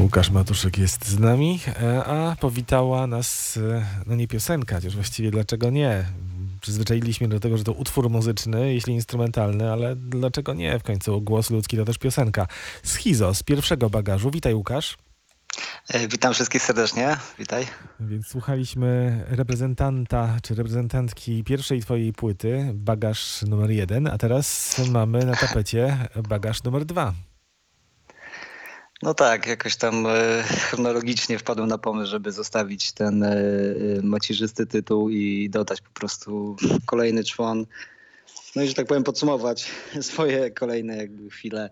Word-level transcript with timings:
Łukasz 0.00 0.30
Matuszek 0.30 0.78
jest 0.78 1.08
z 1.08 1.18
nami, 1.18 1.60
e, 1.82 2.04
a 2.04 2.36
powitała 2.36 3.06
nas, 3.06 3.56
e, 3.56 3.86
no 4.06 4.16
nie 4.16 4.28
piosenka, 4.28 4.76
chociaż 4.76 4.94
właściwie 4.94 5.30
dlaczego 5.30 5.70
nie? 5.70 6.04
Przyzwyczailiśmy 6.60 7.28
do 7.28 7.40
tego, 7.40 7.58
że 7.58 7.64
to 7.64 7.72
utwór 7.72 8.10
muzyczny, 8.10 8.74
jeśli 8.74 8.94
instrumentalny, 8.94 9.72
ale 9.72 9.96
dlaczego 9.96 10.54
nie? 10.54 10.78
W 10.78 10.82
końcu 10.82 11.20
głos 11.20 11.50
ludzki 11.50 11.76
to 11.76 11.84
też 11.84 11.98
piosenka. 11.98 12.46
Schizo 12.82 13.34
z 13.34 13.42
pierwszego 13.42 13.90
bagażu. 13.90 14.30
Witaj 14.30 14.54
Łukasz. 14.54 14.96
E, 15.88 16.08
Witam 16.08 16.34
wszystkich 16.34 16.62
serdecznie, 16.62 17.16
witaj. 17.38 17.66
Więc 18.00 18.26
słuchaliśmy 18.26 19.20
reprezentanta 19.28 20.36
czy 20.42 20.54
reprezentantki 20.54 21.44
pierwszej 21.44 21.80
twojej 21.80 22.12
płyty, 22.12 22.70
bagaż 22.74 23.42
numer 23.42 23.70
jeden, 23.70 24.06
a 24.06 24.18
teraz 24.18 24.76
mamy 24.90 25.24
na 25.24 25.36
tapecie 25.36 26.08
bagaż 26.28 26.62
numer 26.62 26.84
dwa. 26.84 27.12
No 29.02 29.14
tak, 29.14 29.46
jakoś 29.46 29.76
tam 29.76 30.06
e, 30.06 30.42
chronologicznie 30.42 31.38
wpadłem 31.38 31.68
na 31.68 31.78
pomysł, 31.78 32.10
żeby 32.10 32.32
zostawić 32.32 32.92
ten 32.92 33.22
e, 33.22 33.28
e, 33.28 33.36
macierzysty 34.02 34.66
tytuł 34.66 35.08
i 35.08 35.50
dodać 35.50 35.80
po 35.80 35.90
prostu 35.90 36.56
kolejny 36.86 37.24
człon. 37.24 37.66
No 38.56 38.62
i 38.62 38.68
że 38.68 38.74
tak 38.74 38.86
powiem 38.86 39.04
podsumować 39.04 39.70
swoje 40.00 40.50
kolejne 40.50 40.96
jakby 40.96 41.30
chwile 41.30 41.70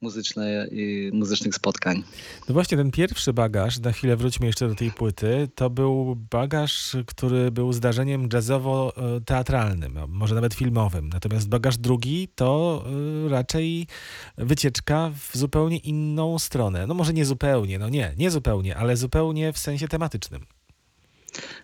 muzyczne, 0.00 0.68
i 0.70 1.10
muzycznych 1.12 1.54
spotkań. 1.54 2.02
No 2.48 2.52
właśnie 2.52 2.78
ten 2.78 2.90
pierwszy 2.90 3.32
bagaż, 3.32 3.78
na 3.78 3.92
chwilę 3.92 4.16
wróćmy 4.16 4.46
jeszcze 4.46 4.68
do 4.68 4.74
tej 4.74 4.92
płyty, 4.92 5.48
to 5.54 5.70
był 5.70 6.16
bagaż, 6.30 6.96
który 7.06 7.50
był 7.50 7.72
zdarzeniem 7.72 8.28
jazzowo-teatralnym, 8.28 9.98
a 9.98 10.06
może 10.06 10.34
nawet 10.34 10.54
filmowym. 10.54 11.08
Natomiast 11.08 11.48
bagaż 11.48 11.78
drugi 11.78 12.28
to 12.34 12.84
y, 13.26 13.28
raczej 13.28 13.86
wycieczka 14.38 15.10
w 15.30 15.36
zupełnie 15.36 15.76
inną 15.76 16.38
stronę. 16.38 16.86
No 16.86 16.94
może 16.94 17.12
nie 17.12 17.24
zupełnie, 17.24 17.78
no 17.78 17.88
nie, 17.88 18.14
nie 18.18 18.30
zupełnie, 18.30 18.76
ale 18.76 18.96
zupełnie 18.96 19.52
w 19.52 19.58
sensie 19.58 19.88
tematycznym. 19.88 20.46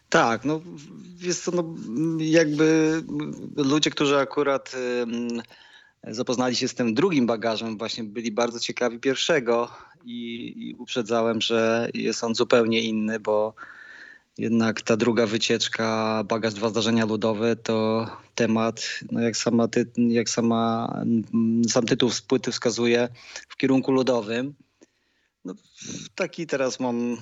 Tak, 0.09 0.45
no 0.45 0.61
jest 1.21 1.45
to 1.45 1.51
no, 1.51 1.65
jakby 2.19 3.03
ludzie, 3.57 3.91
którzy 3.91 4.19
akurat 4.19 4.75
ym, 5.03 5.43
zapoznali 6.09 6.57
się 6.57 6.69
z 6.69 6.75
tym 6.75 6.95
drugim 6.95 7.27
bagażem, 7.27 7.79
właśnie 7.79 8.05
byli 8.05 8.33
bardzo 8.33 8.61
ciekawi 8.61 8.99
pierwszego 8.99 9.71
i, 10.05 10.53
i 10.57 10.75
uprzedzałem, 10.75 11.41
że 11.41 11.89
jest 11.95 12.25
on 12.25 12.35
zupełnie 12.35 12.81
inny, 12.81 13.21
bo 13.21 13.55
jednak 14.39 14.83
ta 14.83 14.97
druga 14.97 15.27
wycieczka, 15.27 16.25
bagaż 16.29 16.55
dwa 16.55 16.69
zdarzenia 16.69 17.05
ludowe, 17.05 17.57
to 17.57 18.07
temat, 18.35 19.01
no 19.13 19.21
jak, 19.21 19.37
sama 19.37 19.69
ty, 19.69 19.87
jak 19.97 20.29
sama, 20.29 20.95
sam 21.69 21.87
tytuł 21.87 22.11
z 22.11 22.23
płyty 22.23 22.53
wskazuje, 22.53 23.09
w 23.49 23.57
kierunku 23.57 23.93
ludowym. 23.93 24.55
No, 25.45 25.55
taki 26.15 26.47
teraz 26.47 26.81
mam 26.81 27.17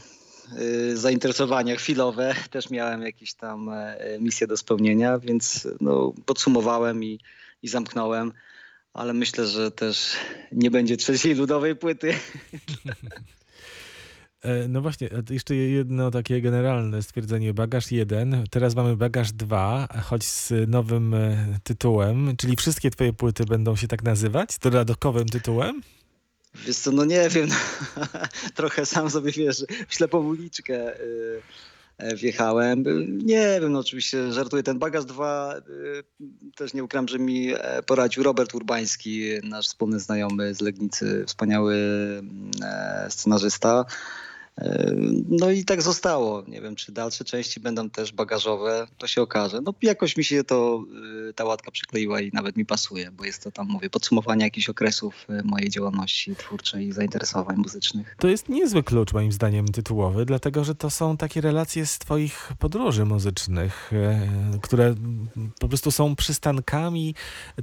y, 0.60 0.96
zainteresowania 0.96 1.76
chwilowe. 1.76 2.34
Też 2.50 2.70
miałem 2.70 3.02
jakieś 3.02 3.34
tam 3.34 3.68
y, 3.68 4.18
misje 4.20 4.46
do 4.46 4.56
spełnienia, 4.56 5.18
więc 5.18 5.68
no, 5.80 6.12
podsumowałem 6.26 7.04
i, 7.04 7.18
i 7.62 7.68
zamknąłem 7.68 8.32
ale 8.94 9.12
myślę, 9.12 9.46
że 9.46 9.70
też 9.70 10.16
nie 10.52 10.70
będzie 10.70 10.96
trzeciej 10.96 11.34
ludowej 11.34 11.76
płyty. 11.76 12.14
E, 14.42 14.68
no 14.68 14.80
właśnie, 14.80 15.08
jeszcze 15.30 15.54
jedno 15.54 16.10
takie 16.10 16.40
generalne 16.40 17.02
stwierdzenie. 17.02 17.54
Bagaż 17.54 17.92
1, 17.92 18.44
teraz 18.50 18.74
mamy 18.74 18.96
bagaż 18.96 19.32
2, 19.32 19.88
choć 20.02 20.24
z 20.24 20.52
nowym 20.68 21.14
e, 21.14 21.58
tytułem, 21.62 22.36
czyli 22.36 22.56
wszystkie 22.56 22.90
twoje 22.90 23.12
płyty 23.12 23.44
będą 23.44 23.76
się 23.76 23.88
tak 23.88 24.02
nazywać, 24.02 24.52
z 24.52 24.58
dodatkowym 24.58 25.28
tytułem? 25.28 25.82
Wiesz 26.54 26.76
co, 26.76 26.92
no 26.92 27.04
nie 27.04 27.28
wiem, 27.28 27.48
trochę 28.54 28.86
sam 28.86 29.10
sobie 29.10 29.32
wiesz, 29.32 29.64
w 29.88 29.94
ślepą 29.94 30.18
uliczkę. 30.18 30.96
E, 30.96 31.02
wjechałem. 32.16 32.84
Nie 33.24 33.58
wiem, 33.60 33.72
no 33.72 33.78
oczywiście 33.78 34.32
żartuję. 34.32 34.62
Ten 34.62 34.78
bagaż 34.78 35.04
2 35.04 35.54
e, 35.56 35.60
też 36.56 36.74
nie 36.74 36.84
ukrywam, 36.84 37.08
że 37.08 37.18
mi 37.18 37.54
e, 37.54 37.82
poradził 37.82 38.22
Robert 38.22 38.54
Urbański, 38.54 39.22
nasz 39.42 39.66
wspólny 39.66 40.00
znajomy 40.00 40.54
z 40.54 40.60
Legnicy, 40.60 41.24
wspaniały 41.26 41.76
scenarzysta. 43.08 43.84
No 45.28 45.50
i 45.50 45.64
tak 45.64 45.82
zostało. 45.82 46.42
Nie 46.48 46.60
wiem, 46.60 46.76
czy 46.76 46.92
dalsze 46.92 47.24
części 47.24 47.60
będą 47.60 47.90
też 47.90 48.12
bagażowe, 48.12 48.86
to 48.98 49.06
się 49.06 49.22
okaże. 49.22 49.60
No 49.60 49.74
jakoś 49.82 50.16
mi 50.16 50.24
się 50.24 50.44
to, 50.44 50.84
y, 51.28 51.32
ta 51.34 51.44
łatka 51.44 51.70
przykleiła 51.70 52.20
i 52.20 52.30
nawet 52.32 52.56
mi 52.56 52.66
pasuje, 52.66 53.10
bo 53.10 53.24
jest 53.24 53.42
to 53.42 53.50
tam, 53.50 53.68
mówię, 53.68 53.90
podsumowanie 53.90 54.44
jakichś 54.44 54.68
okresów 54.68 55.26
y, 55.30 55.42
mojej 55.44 55.70
działalności 55.70 56.36
twórczej 56.36 56.86
i 56.86 56.92
zainteresowań 56.92 57.56
muzycznych. 57.56 58.16
To 58.18 58.28
jest 58.28 58.48
niezły 58.48 58.82
klucz 58.82 59.12
moim 59.12 59.32
zdaniem 59.32 59.68
tytułowy, 59.68 60.24
dlatego 60.24 60.64
że 60.64 60.74
to 60.74 60.90
są 60.90 61.16
takie 61.16 61.40
relacje 61.40 61.86
z 61.86 61.98
twoich 61.98 62.52
podróży 62.58 63.04
muzycznych, 63.04 63.92
które 64.62 64.94
po 65.60 65.68
prostu 65.68 65.90
są 65.90 66.16
przystankami, 66.16 67.14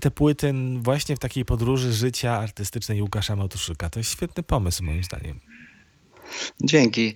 te 0.01 0.11
płyty 0.11 0.53
właśnie 0.79 1.15
w 1.15 1.19
takiej 1.19 1.45
podróży 1.45 1.93
życia 1.93 2.31
artystycznej 2.31 3.01
Łukasza 3.01 3.35
Matuszyka. 3.35 3.89
To 3.89 3.99
jest 3.99 4.11
świetny 4.11 4.43
pomysł 4.43 4.83
moim 4.83 5.03
zdaniem. 5.03 5.39
Dzięki. 6.61 7.13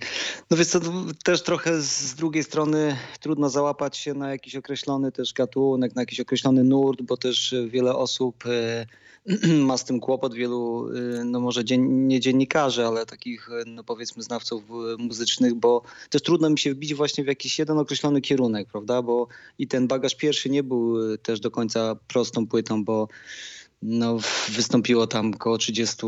No 0.50 0.56
więc 0.56 0.70
to 0.70 0.80
też 1.24 1.42
trochę 1.42 1.82
z 1.82 2.14
drugiej 2.14 2.44
strony 2.44 2.96
trudno 3.20 3.50
załapać 3.50 3.96
się 3.96 4.14
na 4.14 4.30
jakiś 4.30 4.56
określony 4.56 5.12
też 5.12 5.32
gatunek, 5.32 5.94
na 5.94 6.02
jakiś 6.02 6.20
określony 6.20 6.64
nurt, 6.64 7.02
bo 7.02 7.16
też 7.16 7.54
wiele 7.68 7.94
osób 7.94 8.44
e, 8.46 8.86
ma 9.68 9.78
z 9.78 9.84
tym 9.84 10.00
kłopot, 10.00 10.34
wielu, 10.34 10.88
e, 11.20 11.24
no 11.24 11.40
może 11.40 11.64
dzien, 11.64 12.08
nie 12.08 12.20
dziennikarzy, 12.20 12.86
ale 12.86 13.06
takich 13.06 13.48
no 13.66 13.84
powiedzmy 13.84 14.22
znawców 14.22 14.62
e, 14.70 15.02
muzycznych, 15.02 15.54
bo 15.54 15.82
też 16.10 16.22
trudno 16.22 16.50
mi 16.50 16.58
się 16.58 16.74
wbić 16.74 16.94
właśnie 16.94 17.24
w 17.24 17.26
jakiś 17.26 17.58
jeden 17.58 17.78
określony 17.78 18.20
kierunek, 18.20 18.68
prawda, 18.72 19.02
bo 19.02 19.26
i 19.58 19.66
ten 19.66 19.88
bagaż 19.88 20.14
pierwszy 20.14 20.50
nie 20.50 20.62
był 20.62 21.16
też 21.18 21.40
do 21.40 21.50
końca 21.50 21.96
prostą 22.08 22.46
płytą, 22.46 22.84
bo 22.84 23.08
no, 23.84 24.18
wystąpiło 24.48 25.06
tam 25.06 25.34
około 25.34 25.58
30 25.58 26.06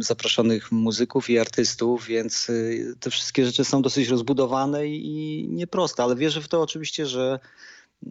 zaproszonych 0.00 0.72
muzyków 0.72 1.30
i 1.30 1.38
artystów, 1.38 2.06
więc 2.06 2.48
y, 2.48 2.94
te 3.00 3.10
wszystkie 3.10 3.46
rzeczy 3.46 3.64
są 3.64 3.82
dosyć 3.82 4.08
rozbudowane 4.08 4.86
i 4.86 5.46
nieproste, 5.50 6.02
ale 6.02 6.16
wierzę 6.16 6.40
w 6.40 6.48
to 6.48 6.62
oczywiście, 6.62 7.06
że, 7.06 7.38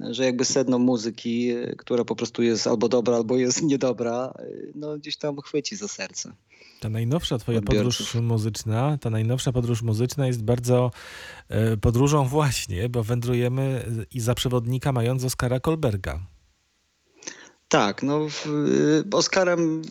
że 0.09 0.25
jakby 0.25 0.45
sedno 0.45 0.79
muzyki, 0.79 1.53
która 1.77 2.05
po 2.05 2.15
prostu 2.15 2.43
jest 2.43 2.67
albo 2.67 2.89
dobra, 2.89 3.15
albo 3.15 3.37
jest 3.37 3.61
niedobra, 3.61 4.33
y, 4.39 4.71
no 4.75 4.97
gdzieś 4.97 5.17
tam 5.17 5.41
chwyci 5.41 5.75
za 5.75 5.87
serce. 5.87 6.31
Ta 6.79 6.89
najnowsza 6.89 7.37
twoja 7.37 7.61
podróż 7.61 8.15
muzyczna, 8.15 8.97
ta 9.01 9.09
najnowsza 9.09 9.51
podróż 9.51 9.81
muzyczna 9.81 10.27
jest 10.27 10.43
bardzo 10.43 10.91
e, 11.49 11.77
podróżą 11.77 12.25
właśnie, 12.25 12.89
bo 12.89 13.03
wędrujemy 13.03 13.85
i 14.13 14.19
za 14.19 14.35
przewodnika 14.35 14.91
mając 14.91 15.23
Oskara 15.23 15.59
Kolberga. 15.59 16.36
Tak, 17.69 18.03
no 18.03 18.27
y, 18.45 19.03
Oskarem 19.11 19.81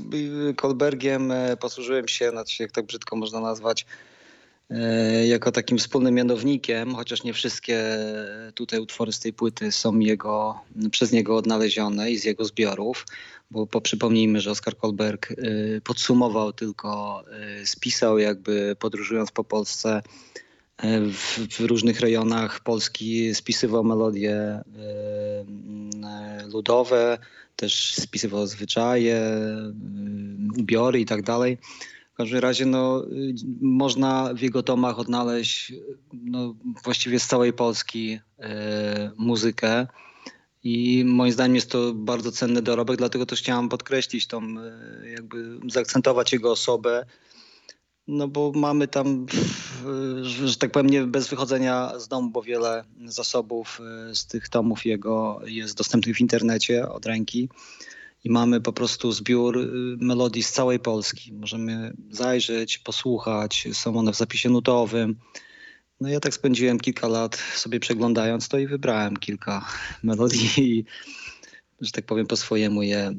Kolbergiem 0.56 1.31
e, 1.31 1.56
posłużyłem 1.56 2.09
się, 2.09 2.31
znaczy 2.31 2.62
jak 2.62 2.72
tak 2.72 2.87
brzydko 2.87 3.16
można 3.16 3.41
nazwać, 3.41 3.87
jako 5.25 5.53
takim 5.53 5.78
wspólnym 5.78 6.15
mianownikiem, 6.15 6.94
chociaż 6.94 7.25
nie 7.25 7.32
wszystkie 7.32 7.98
tutaj 8.54 8.81
utwory 8.81 9.12
z 9.12 9.20
tej 9.20 9.32
płyty 9.32 9.72
są 9.72 9.98
jego, 9.98 10.60
przez 10.91 11.12
niego 11.12 11.36
odnalezione 11.36 12.10
i 12.10 12.19
z 12.19 12.25
jego 12.25 12.44
zbiorów, 12.44 13.06
bo, 13.50 13.66
przypomnijmy, 13.66 14.41
że 14.41 14.50
Oskar 14.50 14.76
Kolberg 14.76 15.32
podsumował 15.84 16.53
tylko, 16.53 17.22
spisał 17.65 18.19
jakby 18.19 18.76
podróżując 18.78 19.31
po 19.31 19.44
Polsce 19.44 20.03
w, 21.12 21.47
w, 21.50 21.60
różnych 21.60 22.00
rejonach 22.00 22.60
Polski 22.60 23.34
spisywał 23.34 23.84
melodie 23.84 24.60
ludowe, 26.53 27.19
też 27.56 27.94
spisywał 27.94 28.47
zwyczaje, 28.47 29.16
y, 30.56 30.60
ubiory 30.60 31.00
i 31.00 31.06
tak 31.06 31.22
dalej. 31.22 31.59
W 32.12 32.16
każdym 32.16 32.38
razie 32.38 32.66
no, 32.66 33.04
można 33.60 34.34
w 34.34 34.41
jego 34.41 34.62
tomach 34.62 34.98
odnaleźć 34.98 35.72
no, 36.12 36.54
właściwie 36.84 37.21
z 37.21 37.27
całej 37.27 37.53
Polski 37.53 38.15
y, 38.15 38.45
muzykę. 39.16 39.86
I 40.65 41.04
moim 41.06 41.33
zdaniem 41.33 41.54
jest 41.54 41.71
to 41.71 41.95
bardzo 41.95 42.33
cenny 42.33 42.62
dorobek, 42.62 42.97
dlatego 42.97 43.27
też 43.27 43.39
chciałam 43.39 43.68
podkreślić 43.68 44.27
tą, 44.27 44.42
jakby 45.15 45.59
zaakcentować 45.71 46.33
jego 46.33 46.51
osobę, 46.51 47.06
no 48.08 48.28
bo 48.28 48.53
mamy 48.54 48.88
tam, 48.88 49.26
że 50.22 50.56
tak 50.56 50.70
powiem, 50.70 50.91
nie 50.91 51.03
bez 51.03 51.28
wychodzenia 51.28 51.98
z 51.98 52.08
domu, 52.08 52.30
bo 52.30 52.42
wiele 52.42 52.84
zasobów 53.04 53.80
e, 54.10 54.14
z 54.14 54.26
tych 54.26 54.48
tomów 54.48 54.86
jego 54.86 55.41
jest 55.47 55.76
dostępnych 55.76 56.16
w 56.16 56.20
internecie 56.20 56.88
od 56.88 57.06
ręki. 57.06 57.48
I 58.24 58.30
mamy 58.30 58.60
po 58.60 58.72
prostu 58.72 59.12
zbiór 59.12 59.58
e, 59.58 59.62
melodii 60.00 60.42
z 60.42 60.53
całej 60.53 60.78
Polski. 60.78 61.32
Możemy 61.32 61.92
zajrzeć, 62.10 62.78
posłuchać, 62.78 63.68
są 63.72 63.97
one 63.97 64.12
w 64.12 64.16
zapisie 64.16 64.48
nutowym. 64.50 65.16
No 66.00 66.08
ja 66.08 66.20
tak 66.20 66.34
spędziłem 66.34 66.78
kilka 66.78 67.08
lat 67.08 67.36
sobie 67.36 67.80
przeglądając 67.80 68.48
to 68.48 68.58
i 68.58 68.66
wybrałem 68.66 69.16
kilka 69.16 69.66
melodii 70.03 70.50
i, 70.56 70.84
że 71.80 71.91
tak 71.91 72.06
powiem, 72.06 72.26
po 72.26 72.36
swojemu 72.36 72.82
je 72.82 73.14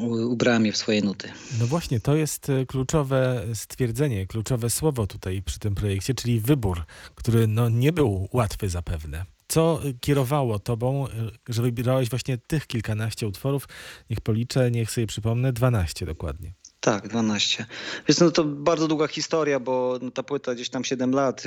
ubrałem 0.00 0.66
je 0.66 0.72
w 0.72 0.76
swoje 0.76 1.02
nuty. 1.02 1.28
No 1.60 1.66
właśnie, 1.66 2.00
to 2.00 2.16
jest 2.16 2.50
e, 2.50 2.66
kluczowe 2.66 3.46
stwierdzenie, 3.54 4.26
kluczowe 4.26 4.70
słowo 4.70 5.06
tutaj 5.06 5.42
przy 5.42 5.58
tym 5.58 5.74
projekcie, 5.74 6.14
czyli 6.14 6.40
wybór, 6.40 6.84
który 7.14 7.46
no, 7.46 7.68
nie 7.68 7.92
był 7.92 8.28
łatwy 8.32 8.68
zapewne. 8.68 9.24
Co 9.48 9.80
kierowało 10.00 10.58
tobą, 10.58 11.08
e, 11.08 11.10
że 11.48 11.62
wybierałeś 11.62 12.10
właśnie 12.10 12.38
tych 12.38 12.66
kilkanaście 12.66 13.26
utworów? 13.26 13.68
Niech 14.10 14.20
policzę, 14.20 14.70
niech 14.70 14.90
sobie 14.90 15.06
przypomnę, 15.06 15.52
12 15.52 16.06
dokładnie. 16.06 16.52
Tak, 16.80 17.08
12. 17.08 17.66
Więc 18.08 18.20
no 18.20 18.30
to 18.30 18.44
bardzo 18.44 18.88
długa 18.88 19.08
historia, 19.08 19.60
bo 19.60 19.98
no 20.02 20.10
ta 20.10 20.22
płyta 20.22 20.54
gdzieś 20.54 20.68
tam 20.70 20.84
7 20.84 21.10
lat 21.10 21.42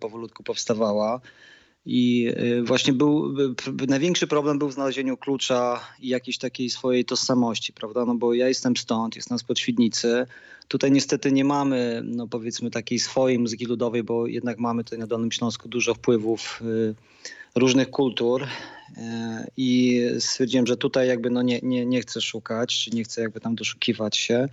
powolutku 0.00 0.42
powstawała. 0.42 1.20
I 1.86 2.32
y, 2.38 2.62
właśnie 2.62 2.92
był, 2.92 3.34
największy 3.88 4.26
problem 4.26 4.58
był 4.58 4.68
w 4.68 4.72
znalezieniu 4.72 5.16
klucza 5.16 5.80
i 6.00 6.08
jakiejś 6.08 6.38
takiej 6.38 6.70
swojej 6.70 7.04
tożsamości, 7.04 7.72
prawda? 7.72 8.04
No 8.04 8.14
bo 8.14 8.34
ja 8.34 8.48
jestem 8.48 8.76
stąd, 8.76 9.16
jestem 9.16 9.38
z 9.38 9.44
Podświdnicy. 9.44 10.26
Tutaj 10.68 10.92
niestety 10.92 11.32
nie 11.32 11.44
mamy, 11.44 12.02
no 12.04 12.26
powiedzmy, 12.28 12.70
takiej 12.70 12.98
swojej 12.98 13.38
muzyki 13.38 13.66
ludowej, 13.66 14.02
bo 14.02 14.26
jednak 14.26 14.58
mamy 14.58 14.84
tutaj 14.84 14.98
na 14.98 15.06
Dolnym 15.06 15.32
Śląsku 15.32 15.68
dużo 15.68 15.94
wpływów 15.94 16.62
y, 16.62 16.94
różnych 17.54 17.90
kultur. 17.90 18.42
Y, 18.42 18.46
I 19.56 20.00
stwierdziłem, 20.18 20.66
że 20.66 20.76
tutaj 20.76 21.08
jakby 21.08 21.30
no 21.30 21.42
nie, 21.42 21.60
nie, 21.62 21.86
nie 21.86 22.00
chcę 22.00 22.20
szukać, 22.20 22.90
nie 22.92 23.04
chcę 23.04 23.20
jakby 23.20 23.40
tam 23.40 23.54
doszukiwać 23.54 24.16
się. 24.16 24.48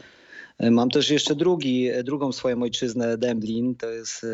Mam 0.71 0.89
też 0.89 1.09
jeszcze 1.09 1.35
drugi, 1.35 1.89
drugą 2.03 2.31
swoją 2.31 2.63
ojczyznę, 2.63 3.17
Demblin. 3.17 3.75
To 3.75 3.89
jest 3.89 4.25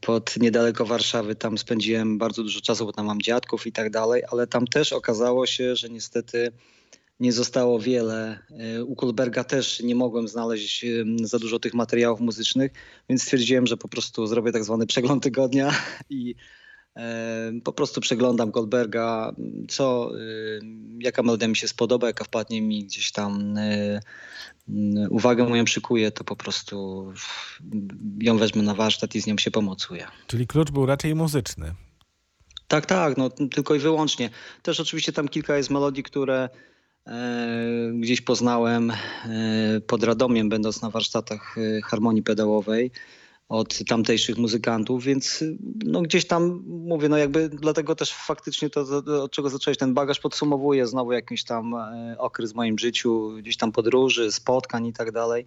pod 0.00 0.36
niedaleko 0.36 0.86
Warszawy. 0.86 1.34
Tam 1.34 1.58
spędziłem 1.58 2.18
bardzo 2.18 2.42
dużo 2.42 2.60
czasu, 2.60 2.86
bo 2.86 2.92
tam 2.92 3.06
mam 3.06 3.22
dziadków 3.22 3.66
i 3.66 3.72
tak 3.72 3.90
dalej, 3.90 4.22
ale 4.32 4.46
tam 4.46 4.66
też 4.66 4.92
okazało 4.92 5.46
się, 5.46 5.76
że 5.76 5.88
niestety 5.88 6.52
nie 7.20 7.32
zostało 7.32 7.80
wiele. 7.80 8.38
E, 8.50 8.84
u 8.84 8.96
Kulberga 8.96 9.44
też 9.44 9.80
nie 9.80 9.94
mogłem 9.94 10.28
znaleźć 10.28 10.86
za 11.22 11.38
dużo 11.38 11.58
tych 11.58 11.74
materiałów 11.74 12.20
muzycznych, 12.20 12.72
więc 13.08 13.22
stwierdziłem, 13.22 13.66
że 13.66 13.76
po 13.76 13.88
prostu 13.88 14.26
zrobię 14.26 14.52
tak 14.52 14.64
zwany 14.64 14.86
przegląd 14.86 15.22
tygodnia 15.22 15.72
i 16.10 16.34
e, 16.34 16.57
po 17.64 17.72
prostu 17.72 18.00
przeglądam 18.00 18.50
Goldberga, 18.50 19.32
co, 19.68 20.10
jaka 20.98 21.22
melodia 21.22 21.48
mi 21.48 21.56
się 21.56 21.68
spodoba, 21.68 22.06
jaka 22.06 22.24
wpadnie 22.24 22.62
mi 22.62 22.84
gdzieś 22.84 23.12
tam 23.12 23.54
Mm, 24.68 25.12
uwagę 25.12 25.44
moją 25.48 25.64
przykuje, 25.64 26.10
to 26.10 26.24
po 26.24 26.36
prostu 26.36 27.06
ją 28.20 28.38
wezmę 28.38 28.62
na 28.62 28.74
warsztat 28.74 29.14
i 29.14 29.20
z 29.20 29.26
nią 29.26 29.38
się 29.38 29.50
pomocuję. 29.50 30.06
Czyli 30.26 30.46
klucz 30.46 30.70
był 30.70 30.86
raczej 30.86 31.14
muzyczny. 31.14 31.74
Tak, 32.68 32.86
tak, 32.86 33.16
no 33.16 33.30
tylko 33.30 33.74
i 33.74 33.78
wyłącznie. 33.78 34.30
Też 34.62 34.80
oczywiście 34.80 35.12
tam 35.12 35.28
kilka 35.28 35.56
jest 35.56 35.70
melodii, 35.70 36.02
które 36.02 36.48
e, 37.06 37.92
gdzieś 37.94 38.20
poznałem 38.20 38.90
e, 38.90 38.96
pod 39.86 40.04
Radomiem, 40.04 40.48
będąc 40.48 40.82
na 40.82 40.90
warsztatach 40.90 41.56
e, 41.58 41.80
harmonii 41.82 42.22
pedałowej 42.22 42.90
od 43.48 43.84
tamtejszych 43.84 44.38
muzykantów, 44.38 45.04
więc 45.04 45.44
no 45.84 46.02
gdzieś 46.02 46.26
tam 46.26 46.64
mówię, 46.66 47.08
no 47.08 47.16
jakby 47.16 47.48
dlatego 47.48 47.94
też 47.94 48.12
faktycznie 48.12 48.70
to, 48.70 48.80
od 49.22 49.32
czego 49.32 49.50
zacząłeś 49.50 49.78
ten 49.78 49.94
bagaż 49.94 50.20
podsumowuje 50.20 50.86
znowu 50.86 51.12
jakiś 51.12 51.44
tam 51.44 51.74
e, 51.74 52.16
okres 52.18 52.52
w 52.52 52.54
moim 52.54 52.78
życiu, 52.78 53.32
gdzieś 53.38 53.56
tam 53.56 53.72
podróży, 53.72 54.32
spotkań 54.32 54.86
i 54.86 54.92
tak 54.92 55.12
dalej, 55.12 55.46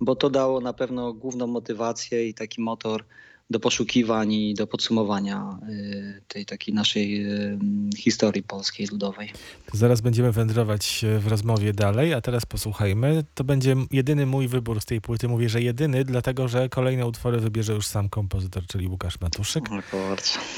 bo 0.00 0.16
to 0.16 0.30
dało 0.30 0.60
na 0.60 0.72
pewno 0.72 1.12
główną 1.12 1.46
motywację 1.46 2.28
i 2.28 2.34
taki 2.34 2.60
motor 2.60 3.04
do 3.50 3.60
poszukiwań 3.60 4.32
i 4.32 4.54
do 4.54 4.66
podsumowania 4.66 5.58
y, 5.68 6.22
tej 6.28 6.46
takiej 6.46 6.74
naszej 6.74 7.26
y, 7.26 7.58
historii 7.96 8.42
polskiej 8.42 8.86
ludowej. 8.86 9.32
Zaraz 9.72 10.00
będziemy 10.00 10.32
wędrować 10.32 11.04
w 11.18 11.26
rozmowie 11.26 11.72
dalej, 11.72 12.14
a 12.14 12.20
teraz 12.20 12.46
posłuchajmy. 12.46 13.24
To 13.34 13.44
będzie 13.44 13.76
jedyny 13.90 14.26
mój 14.26 14.48
wybór 14.48 14.80
z 14.80 14.84
tej 14.84 15.00
płyty. 15.00 15.28
Mówię, 15.28 15.48
że 15.48 15.62
jedyny, 15.62 16.04
dlatego 16.04 16.48
że 16.48 16.68
kolejne 16.68 17.06
utwory 17.06 17.40
wybierze 17.40 17.72
już 17.72 17.86
sam 17.86 18.08
kompozytor, 18.08 18.66
czyli 18.66 18.88
Łukasz 18.88 19.20
Matuszyk. 19.20 19.64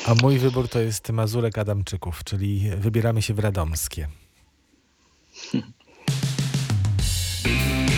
A 0.06 0.14
mój 0.22 0.38
wybór 0.38 0.68
to 0.68 0.80
jest 0.80 1.10
Mazurek 1.10 1.58
Adamczyków, 1.58 2.24
czyli 2.24 2.70
wybieramy 2.78 3.22
się 3.22 3.34
w 3.34 3.38
Radomskie. 3.38 4.08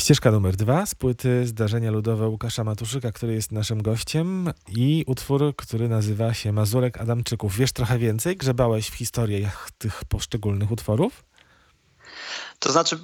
Ścieżka 0.00 0.30
numer 0.30 0.56
dwa 0.56 0.86
z 0.86 0.94
płyty 0.94 1.46
Zdarzenia 1.46 1.90
Ludowe 1.90 2.28
Łukasza 2.28 2.64
Matuszyka, 2.64 3.12
który 3.12 3.34
jest 3.34 3.52
naszym 3.52 3.82
gościem 3.82 4.52
i 4.68 5.04
utwór, 5.06 5.56
który 5.56 5.88
nazywa 5.88 6.34
się 6.34 6.52
Mazurek 6.52 7.00
Adamczyków. 7.00 7.56
Wiesz 7.56 7.72
trochę 7.72 7.98
więcej? 7.98 8.36
Grzebałeś 8.36 8.88
w 8.88 8.94
historiach 8.94 9.68
tych 9.78 10.04
poszczególnych 10.04 10.70
utworów? 10.70 11.24
To 12.58 12.72
znaczy, 12.72 12.98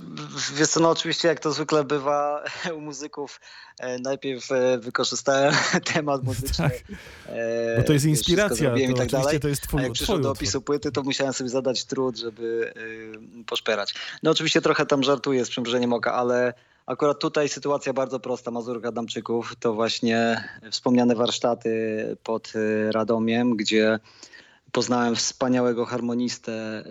wiesz 0.55 0.69
co, 0.69 0.81
no 0.81 0.91
oczywiście 0.91 1.29
jak 1.29 1.41
to 1.41 1.53
zwykle 1.53 1.85
bywa 1.85 2.45
u 2.77 2.81
muzyków, 2.81 3.41
e, 3.79 3.99
najpierw 3.99 4.53
e, 4.53 4.79
wykorzystałem 4.79 5.55
temat 5.95 6.23
muzyczny. 6.23 6.71
Tak. 6.71 6.85
Bo 7.77 7.83
to 7.83 7.93
jest 7.93 8.05
inspiracja, 8.05 8.71
to, 8.71 8.77
i 8.77 8.95
tak 8.95 9.09
dalej. 9.09 9.41
to 9.41 9.49
jest 9.49 9.63
twój, 9.63 9.81
A 9.81 9.83
jak 9.83 9.93
przyszło 9.93 10.19
do 10.19 10.31
opisu 10.31 10.63
płyty, 10.63 10.93
to 10.93 11.03
musiałem 11.03 11.33
sobie 11.33 11.51
zadać 11.51 11.85
trud, 11.85 12.17
żeby 12.17 12.73
poszperać. 13.47 13.95
No 14.23 14.31
oczywiście 14.31 14.61
trochę 14.61 14.87
tam 14.87 15.03
żartuję 15.03 15.45
z 15.45 15.51
przymrużeniem 15.51 15.93
oka, 15.93 16.15
ale 16.15 16.55
Akurat 16.87 17.19
tutaj 17.19 17.49
sytuacja 17.49 17.93
bardzo 17.93 18.21
prosta. 18.21 18.51
Mazurka 18.51 18.89
Adamczyków 18.89 19.57
to 19.61 19.75
właśnie 19.75 20.45
wspomniane 20.71 21.15
warsztaty 21.15 22.17
pod 22.23 22.53
y, 22.57 22.93
Radomiem, 22.93 23.57
gdzie 23.57 23.99
poznałem 24.73 25.17
wspaniałego 25.17 25.87
harmonistę 25.87 26.85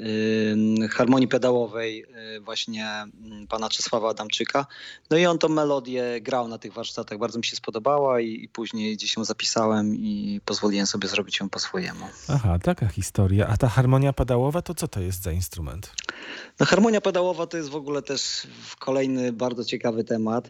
harmonii 0.91 1.27
pedałowej 1.27 2.05
y, 2.35 2.39
właśnie 2.39 2.87
mm, 2.87 3.47
pana 3.47 3.69
Czesława 3.69 4.09
Adamczyka. 4.09 4.65
No 5.09 5.17
i 5.17 5.25
on 5.25 5.37
tą 5.37 5.49
melodię 5.49 6.21
grał 6.21 6.47
na 6.47 6.57
tych 6.57 6.73
warsztatach. 6.73 7.17
Bardzo 7.17 7.39
mi 7.39 7.45
się 7.45 7.55
spodobała 7.55 8.21
i, 8.21 8.43
i 8.43 8.49
później 8.49 8.95
gdzieś 8.95 9.17
ją 9.17 9.25
zapisałem 9.25 9.95
i 9.95 10.41
pozwoliłem 10.45 10.87
sobie 10.87 11.07
zrobić 11.07 11.39
ją 11.39 11.49
po 11.49 11.59
swojemu. 11.59 12.05
Aha, 12.29 12.59
taka 12.63 12.87
historia. 12.87 13.47
A 13.47 13.57
ta 13.57 13.69
harmonia 13.69 14.13
pedałowa 14.13 14.61
to 14.61 14.73
co 14.73 14.87
to 14.87 14.99
jest 14.99 15.23
za 15.23 15.31
instrument? 15.31 15.91
No 16.59 16.65
harmonia 16.65 17.01
pedałowa 17.01 17.47
to 17.47 17.57
jest 17.57 17.69
w 17.69 17.75
ogóle 17.75 18.01
też 18.01 18.47
kolejny 18.79 19.33
bardzo 19.33 19.65
ciekawy 19.65 20.03
temat. 20.03 20.49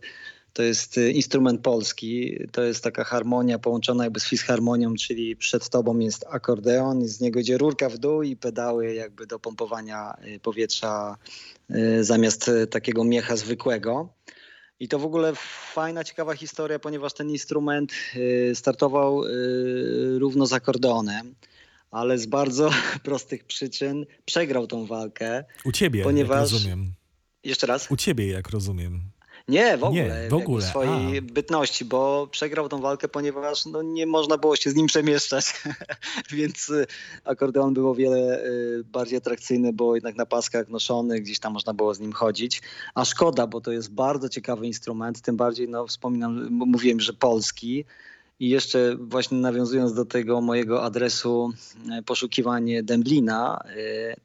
To 0.55 0.63
jest 0.63 0.97
y, 0.97 1.11
instrument 1.11 1.61
polski, 1.61 2.37
to 2.51 2.63
jest 2.63 2.83
taka 2.83 3.03
harmonia 3.03 3.59
połączona 3.59 4.03
jakby 4.03 4.19
z 4.19 4.25
fisharmonią, 4.25 4.95
czyli 4.95 5.35
przed 5.35 5.69
tobą 5.69 5.99
jest 5.99 6.25
akordeon, 6.29 7.07
z 7.07 7.21
niego 7.21 7.39
idzie 7.39 7.57
rurka 7.57 7.89
w 7.89 7.97
dół 7.97 8.23
i 8.23 8.35
pedały 8.35 8.93
jakby 8.93 9.27
do 9.27 9.39
pompowania 9.39 10.13
y, 10.35 10.39
powietrza 10.39 11.17
y, 11.71 12.03
zamiast 12.03 12.51
takiego 12.69 13.03
miecha 13.03 13.35
zwykłego. 13.35 14.09
I 14.79 14.87
to 14.87 14.99
w 14.99 15.05
ogóle 15.05 15.33
fajna, 15.73 16.03
ciekawa 16.03 16.33
historia, 16.35 16.79
ponieważ 16.79 17.13
ten 17.13 17.29
instrument 17.29 17.93
startował 18.53 19.21
równo 20.17 20.47
z 20.47 20.53
akordeonem 20.53 21.35
ale 21.91 22.17
z 22.17 22.25
bardzo 22.25 22.69
prostych 23.03 23.43
przyczyn 23.43 24.05
przegrał 24.25 24.67
tą 24.67 24.85
walkę. 24.85 25.43
U 25.65 25.71
ciebie, 25.71 26.03
ponieważ... 26.03 26.51
jak 26.51 26.51
rozumiem. 26.51 26.93
Jeszcze 27.43 27.67
raz? 27.67 27.91
U 27.91 27.95
ciebie, 27.95 28.27
jak 28.27 28.49
rozumiem. 28.49 29.14
Nie, 29.47 29.77
w 29.77 29.83
ogóle. 29.83 30.21
Nie, 30.23 30.29
w 30.29 30.33
ogóle. 30.33 30.61
W 30.61 30.69
swojej 30.69 31.17
A. 31.17 31.21
bytności, 31.21 31.85
bo 31.85 32.27
przegrał 32.31 32.69
tą 32.69 32.81
walkę, 32.81 33.07
ponieważ 33.07 33.65
no, 33.65 33.81
nie 33.81 34.05
można 34.05 34.37
było 34.37 34.55
się 34.55 34.69
z 34.69 34.75
nim 34.75 34.87
przemieszczać. 34.87 35.45
Więc 36.33 36.69
y, 36.69 36.85
akordeon 37.23 37.73
był 37.73 37.89
o 37.89 37.95
wiele 37.95 38.45
y, 38.45 38.83
bardziej 38.83 39.17
atrakcyjny, 39.17 39.73
bo 39.73 39.95
jednak 39.95 40.15
na 40.15 40.25
paskach 40.25 40.69
noszony, 40.69 41.19
gdzieś 41.19 41.39
tam 41.39 41.53
można 41.53 41.73
było 41.73 41.93
z 41.93 41.99
nim 41.99 42.13
chodzić. 42.13 42.61
A 42.95 43.05
szkoda, 43.05 43.47
bo 43.47 43.61
to 43.61 43.71
jest 43.71 43.91
bardzo 43.91 44.29
ciekawy 44.29 44.67
instrument, 44.67 45.21
tym 45.21 45.37
bardziej, 45.37 45.69
no 45.69 45.87
wspominam, 45.87 46.47
mówiłem, 46.51 46.99
że 46.99 47.13
polski. 47.13 47.85
I 48.39 48.49
jeszcze 48.49 48.95
właśnie 48.99 49.37
nawiązując 49.37 49.93
do 49.93 50.05
tego 50.05 50.41
mojego 50.41 50.83
adresu 50.83 51.53
y, 51.99 52.03
poszukiwanie 52.03 52.83
Dęblina, 52.83 53.63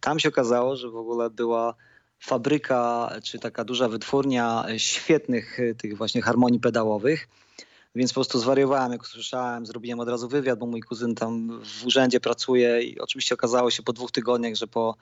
tam 0.01 0.19
się 0.19 0.29
okazało, 0.29 0.77
że 0.77 0.91
w 0.91 0.97
ogóle 0.97 1.31
była 1.31 1.75
fabryka, 2.21 3.13
czy 3.25 3.39
taka 3.39 3.65
duża 3.65 3.89
wytwórnia 3.89 4.67
świetnych 4.77 5.61
e, 5.61 5.75
tych 5.75 5.97
właśnie 5.97 6.23
harmonii 6.23 6.61
pedałowych. 6.61 7.29
Więc 7.95 8.13
po 8.13 8.15
prostu 8.15 8.39
zwariowałem, 8.39 8.93
jak 8.93 9.03
usłyszałem, 9.03 9.67
zrobiłem 9.67 10.01
od 10.01 10.09
razu 10.09 10.29
wywiad, 10.29 10.59
bo 10.59 10.67
mój 10.67 10.81
kuzyn 10.81 11.15
tam 11.15 11.61
w 11.65 11.87
urzędzie 11.87 12.21
pracuje 12.21 12.83
i 12.83 13.01
oczywiście 13.01 13.35
okazało 13.35 13.71
się 13.71 13.83
po 13.83 13.93
dwóch 13.93 14.13
tygodniach, 14.13 14.55
że 14.55 14.67
po 14.67 14.97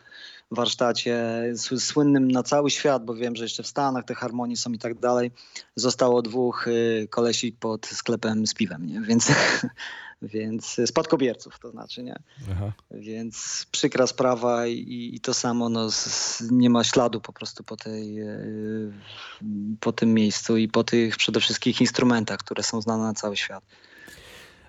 warsztacie 0.51 1.45
słynnym 1.79 2.31
na 2.31 2.43
cały 2.43 2.71
świat, 2.71 3.05
bo 3.05 3.15
wiem, 3.15 3.37
że 3.37 3.45
jeszcze 3.45 3.63
w 3.63 3.67
Stanach 3.67 4.05
te 4.05 4.15
harmonie 4.15 4.57
są 4.57 4.73
i 4.73 4.79
tak 4.79 4.99
dalej, 4.99 5.31
zostało 5.77 6.23
dwóch 6.23 6.69
e, 6.69 7.07
kolesi 7.07 7.53
pod 7.53 7.87
sklepem 7.87 8.47
z 8.47 8.55
piwem, 8.55 8.87
nie? 8.87 9.01
Więc 9.01 9.33
więc 10.23 10.81
spadkobierców 10.87 11.59
to 11.59 11.71
znaczy, 11.71 12.03
nie? 12.03 12.17
Aha. 12.53 12.73
Więc 12.91 13.67
przykra 13.71 14.07
sprawa 14.07 14.67
i, 14.67 15.11
i 15.15 15.21
to 15.21 15.35
samo, 15.35 15.69
no, 15.69 15.91
z, 15.91 16.43
nie 16.51 16.71
ma 16.71 16.85
śladu 16.85 17.21
po 17.21 17.33
prostu 17.33 17.65
po, 17.65 17.77
tej, 17.77 18.21
e, 18.21 18.39
po 19.81 19.93
tym 19.93 20.15
miejscu 20.15 20.57
i 20.57 20.69
po 20.69 20.85
tych 20.85 21.17
przede 21.17 21.41
wszystkim 21.41 21.73
instrumentach, 21.81 22.39
które 22.39 22.63
są 22.63 22.81
znane 22.81 23.03
na 23.03 23.15
cały 23.15 23.37
świat. 23.37 23.65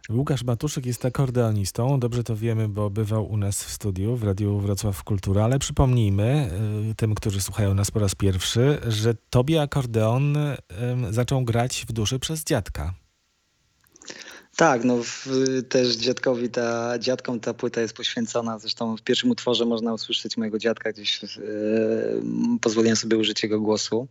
Łukasz 0.09 0.43
Matuszyk 0.43 0.85
jest 0.85 1.05
akordeonistą, 1.05 1.99
dobrze 1.99 2.23
to 2.23 2.35
wiemy, 2.35 2.69
bo 2.69 2.89
bywał 2.89 3.29
u 3.29 3.37
nas 3.37 3.63
w 3.63 3.71
studiu 3.71 4.15
w 4.15 4.23
Radiu 4.23 4.59
Wrocław 4.59 5.03
Kultura, 5.03 5.43
ale 5.43 5.59
przypomnijmy 5.59 6.49
y, 6.91 6.95
tym, 6.95 7.15
którzy 7.15 7.41
słuchają 7.41 7.73
nas 7.73 7.91
po 7.91 7.99
raz 7.99 8.15
pierwszy, 8.15 8.79
że 8.87 9.13
tobie 9.29 9.61
akordeon 9.61 10.37
zaczął 11.09 11.43
grać 11.43 11.85
w 11.87 11.91
duszy 11.91 12.19
przez 12.19 12.43
dziadka. 12.43 12.93
Tak, 14.59 14.83
no 14.83 15.03
w, 15.03 15.27
też 15.69 15.95
dziadkowi 15.95 16.49
ta, 16.49 16.99
dziadkom 16.99 17.39
ta 17.39 17.53
płyta 17.53 17.81
jest 17.81 17.93
poświęcona. 17.93 18.59
Zresztą 18.59 18.97
w 18.97 19.01
pierwszym 19.01 19.29
utworze 19.29 19.65
można 19.65 19.93
usłyszeć 19.93 20.37
mojego 20.37 20.59
dziadka, 20.59 20.91
gdzieś 20.91 21.23
yy, 21.23 21.29
pozwoliłem 22.61 22.95
sobie 22.95 23.17
użyć 23.17 23.43
jego 23.43 23.59
głosu. 23.59 24.07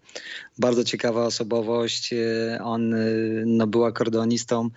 Bardzo 0.59 0.85
ciekawa 0.85 1.25
osobowość. 1.25 2.13
Yy, 2.13 2.59
on 2.63 2.91
yy, 2.91 3.45
no, 3.47 3.67
był 3.67 3.85
akordeonistą. 3.85 4.71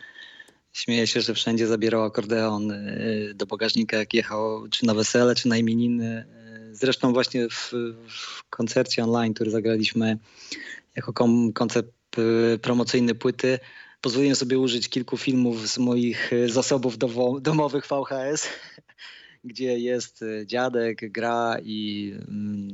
Śmieję 0.74 1.08
się, 1.08 1.22
że 1.22 1.34
wszędzie 1.34 1.68
zabierał 1.68 2.04
akordeon 2.04 2.74
do 3.36 3.46
bagażnika, 3.46 3.98
jak 3.98 4.14
jechał 4.14 4.68
czy 4.70 4.86
na 4.86 4.94
wesele, 4.94 5.36
czy 5.36 5.48
na 5.48 5.58
imieniny. 5.58 6.26
Zresztą 6.72 7.14
właśnie 7.14 7.50
w, 7.50 7.74
w 8.10 8.50
koncercie 8.50 9.04
online, 9.04 9.34
który 9.34 9.52
zagraliśmy 9.52 10.18
jako 10.96 11.14
koncept 11.54 11.92
promocyjny 12.62 13.16
płyty, 13.16 13.60
pozwoliłem 14.02 14.36
sobie 14.36 14.60
użyć 14.60 14.90
kilku 14.90 15.18
filmów 15.18 15.70
z 15.70 15.78
moich 15.78 16.34
e, 16.34 16.50
zasobów 16.50 16.98
domowych 17.42 17.86
VHS, 17.88 18.48
gdzie 19.44 19.80
jest 19.80 20.24
e, 20.24 20.46
dziadek, 20.46 21.12
gra 21.12 21.58
i 21.64 22.12
mm, 22.28 22.72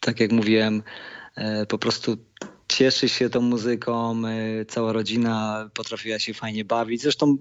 tak 0.00 0.20
jak 0.20 0.32
mówiłem, 0.32 0.82
e, 1.36 1.66
po 1.66 1.78
prostu 1.78 2.16
cieszy 2.68 3.08
się 3.08 3.30
tą 3.30 3.40
muzyką, 3.40 4.22
cała 4.68 4.92
rodzina 4.92 5.68
potrafiła 5.74 6.18
się 6.18 6.34
fajnie 6.34 6.64
bawić. 6.64 7.02
Zresztą 7.02 7.36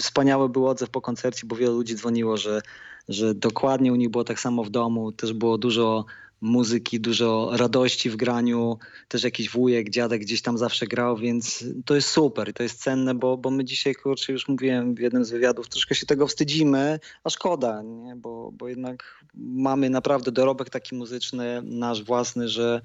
wspaniały 0.00 0.48
był 0.48 0.68
odzew 0.68 0.90
po 0.90 1.00
koncercie, 1.00 1.46
bo 1.46 1.56
wielu 1.56 1.72
ludzi 1.74 1.94
dzwoniło, 1.94 2.36
że, 2.36 2.62
że 3.08 3.34
dokładnie 3.34 3.92
u 3.92 3.96
nich 3.96 4.08
było 4.08 4.24
tak 4.24 4.40
samo 4.40 4.64
w 4.64 4.70
domu. 4.70 5.12
Też 5.12 5.32
było 5.32 5.58
dużo 5.58 6.04
muzyki, 6.40 7.00
dużo 7.00 7.50
radości 7.52 8.10
w 8.10 8.16
graniu, 8.16 8.78
też 9.08 9.24
jakiś 9.24 9.50
wujek, 9.50 9.90
dziadek 9.90 10.20
gdzieś 10.20 10.42
tam 10.42 10.58
zawsze 10.58 10.86
grał, 10.86 11.16
więc 11.16 11.64
to 11.84 11.94
jest 11.94 12.08
super 12.08 12.48
i 12.48 12.52
to 12.52 12.62
jest 12.62 12.82
cenne, 12.82 13.14
bo, 13.14 13.36
bo 13.36 13.50
my 13.50 13.64
dzisiaj, 13.64 13.94
kurczę, 13.94 14.32
już 14.32 14.48
mówiłem 14.48 14.94
w 14.94 14.98
jednym 14.98 15.24
z 15.24 15.30
wywiadów, 15.30 15.68
troszkę 15.68 15.94
się 15.94 16.06
tego 16.06 16.26
wstydzimy, 16.26 17.00
a 17.24 17.30
szkoda, 17.30 17.82
nie? 17.82 18.16
Bo, 18.16 18.52
bo 18.52 18.68
jednak 18.68 19.24
mamy 19.34 19.90
naprawdę 19.90 20.32
dorobek 20.32 20.70
taki 20.70 20.94
muzyczny, 20.94 21.62
nasz 21.64 22.02
własny, 22.04 22.48
że 22.48 22.80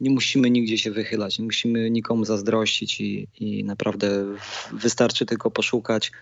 nie 0.00 0.10
musimy 0.10 0.50
nigdzie 0.50 0.78
się 0.78 0.90
wychylać, 0.90 1.38
nie 1.38 1.44
musimy 1.44 1.90
nikomu 1.90 2.24
zazdrościć 2.24 3.00
i, 3.00 3.28
i 3.40 3.64
naprawdę 3.64 4.24
wystarczy 4.72 5.26
tylko 5.26 5.50
poszukać, 5.50 6.12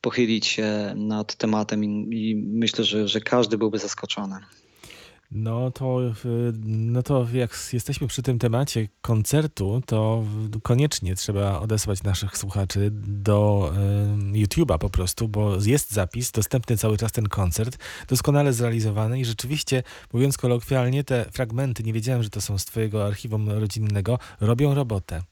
pochylić 0.00 0.46
się 0.46 0.94
nad 0.96 1.34
tematem 1.34 1.84
i, 1.84 2.30
i 2.30 2.36
myślę, 2.36 2.84
że, 2.84 3.08
że 3.08 3.20
każdy 3.20 3.58
byłby 3.58 3.78
zaskoczony. 3.78 4.36
No 5.30 5.70
to, 5.70 6.00
no 6.64 7.02
to 7.02 7.26
jak 7.32 7.58
jesteśmy 7.72 8.06
przy 8.06 8.22
tym 8.22 8.38
temacie 8.38 8.88
koncertu, 9.00 9.82
to 9.86 10.24
koniecznie 10.62 11.14
trzeba 11.14 11.60
odesłać 11.60 12.02
naszych 12.02 12.38
słuchaczy 12.38 12.90
do 12.92 13.72
y, 14.34 14.38
YouTube'a 14.38 14.78
po 14.78 14.90
prostu, 14.90 15.28
bo 15.28 15.56
jest 15.64 15.90
zapis, 15.90 16.30
dostępny 16.30 16.76
cały 16.76 16.96
czas 16.96 17.12
ten 17.12 17.28
koncert, 17.28 17.78
doskonale 18.08 18.52
zrealizowany 18.52 19.20
i 19.20 19.24
rzeczywiście, 19.24 19.82
mówiąc 20.12 20.36
kolokwialnie, 20.36 21.04
te 21.04 21.26
fragmenty, 21.32 21.82
nie 21.82 21.92
wiedziałem, 21.92 22.22
że 22.22 22.30
to 22.30 22.40
są 22.40 22.58
z 22.58 22.64
twojego 22.64 23.06
archiwum 23.06 23.50
rodzinnego, 23.50 24.18
robią 24.40 24.74
robotę. 24.74 25.22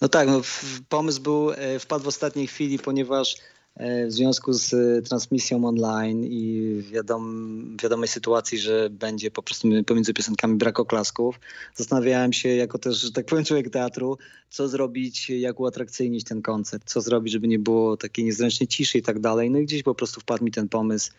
No 0.00 0.08
tak, 0.08 0.28
no, 0.28 0.40
pomysł 0.88 1.22
był, 1.22 1.52
e, 1.52 1.78
wpadł 1.78 2.04
w 2.04 2.08
ostatniej 2.08 2.46
chwili, 2.46 2.78
ponieważ 2.78 3.36
w 3.78 4.12
związku 4.12 4.52
z 4.52 4.74
e, 4.74 5.02
transmisją 5.02 5.64
online 5.64 6.24
i 6.24 6.74
wiadom, 6.92 7.76
wiadomej 7.82 8.08
sytuacji, 8.08 8.58
że 8.58 8.90
będzie 8.90 9.30
po 9.30 9.42
prostu 9.42 9.68
pomiędzy 9.86 10.14
piosenkami 10.14 10.56
brak 10.56 10.80
oklasków, 10.80 11.40
zastanawiałem 11.74 12.32
się 12.32 12.48
jako 12.48 12.78
też, 12.78 12.96
że 12.96 13.12
tak 13.12 13.26
powiem, 13.26 13.44
człowiek 13.44 13.70
teatru, 13.70 14.18
co 14.50 14.68
zrobić, 14.68 15.30
jak 15.30 15.60
uatrakcyjnić 15.60 16.24
ten 16.24 16.42
koncert, 16.42 16.82
co 16.86 17.00
zrobić, 17.00 17.32
żeby 17.32 17.48
nie 17.48 17.58
było 17.58 17.96
takiej 17.96 18.24
niezręcznej 18.24 18.66
ciszy 18.66 18.98
i 18.98 19.02
tak 19.02 19.18
dalej. 19.20 19.50
No 19.50 19.58
i 19.58 19.64
gdzieś 19.64 19.82
po 19.82 19.94
prostu 19.94 20.20
wpadł 20.20 20.44
mi 20.44 20.50
ten 20.50 20.68
pomysł 20.68 21.12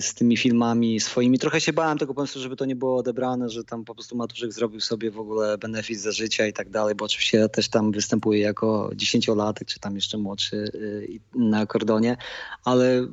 z 0.00 0.14
tymi 0.14 0.36
filmami 0.36 1.00
swoimi. 1.00 1.38
Trochę 1.38 1.60
się 1.60 1.72
bałem 1.72 1.98
tego 1.98 2.14
pomysłu, 2.14 2.40
żeby 2.40 2.56
to 2.56 2.64
nie 2.64 2.76
było 2.76 2.96
odebrane, 2.96 3.48
że 3.48 3.64
tam 3.64 3.84
po 3.84 3.94
prostu 3.94 4.16
Matuszek 4.16 4.52
zrobił 4.52 4.80
sobie 4.80 5.10
w 5.10 5.18
ogóle 5.18 5.58
benefit 5.58 6.00
za 6.00 6.12
życia 6.12 6.46
i 6.46 6.52
tak 6.52 6.70
dalej, 6.70 6.94
bo 6.94 7.04
oczywiście 7.04 7.38
ja 7.38 7.48
też 7.48 7.68
tam 7.68 7.92
występuję 7.92 8.40
jako 8.40 8.90
dziesięciolatek, 8.94 9.68
czy 9.68 9.80
tam 9.80 9.94
jeszcze 9.94 10.18
młodszy 10.18 10.70
i- 11.08 11.20
na 11.34 11.58
akordonie, 11.58 12.16
ale 12.64 13.06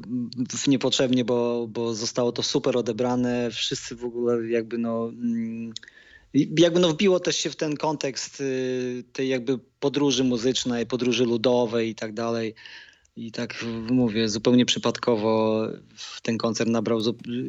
niepotrzebnie, 0.68 1.26
bo, 1.26 1.68
bo 1.70 1.94
zostało 1.94 2.32
to 2.32 2.44
super 2.44 2.78
odebrane. 2.78 3.52
Wszyscy 3.52 3.96
w 3.96 4.06
ogóle 4.06 4.50
jakby 4.50 4.78
no... 4.78 5.08
mm, 5.08 5.74
jakby 6.58 6.80
no 6.80 6.90
wbiło 6.90 7.20
też 7.20 7.36
się 7.36 7.50
w 7.50 7.56
ten 7.56 7.78
kontekst 7.78 8.42
y, 8.42 9.04
tej 9.14 9.30
jakby 9.30 9.60
podróży 9.80 10.24
muzycznej, 10.24 10.86
podróży 10.86 11.26
ludowej 11.26 11.90
i 11.90 11.96
tak 11.96 12.14
dalej. 12.14 12.56
I 13.16 13.32
tak 13.32 13.66
mówię, 13.92 14.30
zupełnie 14.30 14.66
przypadkowo 14.66 15.62
ten 16.22 16.38
koncert 16.38 16.70
nabrał 16.70 17.00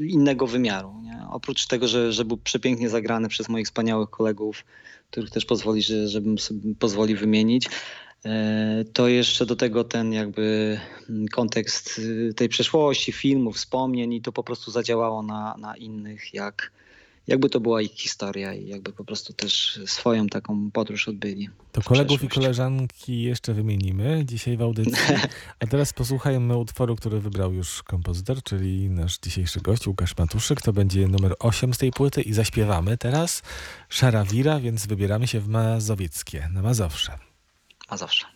innego 0.08 0.46
wymiaru. 0.46 0.94
Nie? 1.02 1.22
Oprócz 1.30 1.66
tego, 1.66 1.88
że, 1.88 2.12
że 2.12 2.24
był 2.24 2.36
przepięknie 2.36 2.88
zagrany 2.88 3.28
przez 3.28 3.48
moich 3.48 3.66
wspaniałych 3.66 4.10
kolegów, 4.10 4.64
których 5.10 5.30
też 5.30 5.44
pozwoli, 5.44 5.82
że, 5.82 6.08
żebym 6.08 6.38
sobie 6.38 6.74
pozwoli 6.74 7.14
wymienić, 7.14 7.68
e, 8.24 8.84
to 8.92 9.08
jeszcze 9.08 9.46
do 9.46 9.56
tego 9.56 9.84
ten 9.84 10.12
jakby 10.12 10.78
mm, 11.08 11.28
kontekst 11.28 11.98
y, 11.98 12.34
tej 12.36 12.48
przeszłości, 12.48 13.12
filmu, 13.12 13.52
wspomnień 13.52 14.12
i 14.12 14.22
to 14.22 14.32
po 14.32 14.44
prostu 14.44 14.70
zadziałało 14.70 15.22
na, 15.22 15.56
na 15.58 15.76
innych, 15.76 16.34
jak 16.34 16.72
jakby 17.26 17.50
to 17.50 17.60
była 17.60 17.82
ich 17.82 17.92
historia 17.92 18.54
i 18.54 18.68
jakby 18.68 18.92
po 18.92 19.04
prostu 19.04 19.32
też 19.32 19.80
swoją 19.86 20.26
taką 20.26 20.70
podróż 20.70 21.08
odbyli. 21.08 21.48
To 21.72 21.82
kolegów 21.82 22.24
i 22.24 22.28
koleżanki 22.28 23.22
jeszcze 23.22 23.54
wymienimy 23.54 24.24
dzisiaj 24.24 24.56
w 24.56 24.62
audycji. 24.62 25.14
A 25.60 25.66
teraz 25.66 25.92
posłuchajmy 25.92 26.56
utworu, 26.56 26.96
który 26.96 27.20
wybrał 27.20 27.52
już 27.52 27.82
kompozytor, 27.82 28.42
czyli 28.42 28.90
nasz 28.90 29.18
dzisiejszy 29.18 29.60
gość 29.60 29.86
Łukasz 29.86 30.16
Matuszyk. 30.18 30.62
To 30.62 30.72
będzie 30.72 31.08
numer 31.08 31.34
8 31.38 31.74
z 31.74 31.78
tej 31.78 31.90
płyty 31.90 32.22
i 32.22 32.32
zaśpiewamy 32.32 32.98
teraz 32.98 33.42
Szara 33.88 34.24
Wira, 34.24 34.60
więc 34.60 34.86
wybieramy 34.86 35.26
się 35.26 35.40
w 35.40 35.48
Mazowieckie, 35.48 36.48
na 36.52 36.62
Mazowsze. 36.62 37.18
A 37.88 37.96
zawsze. 37.96 38.26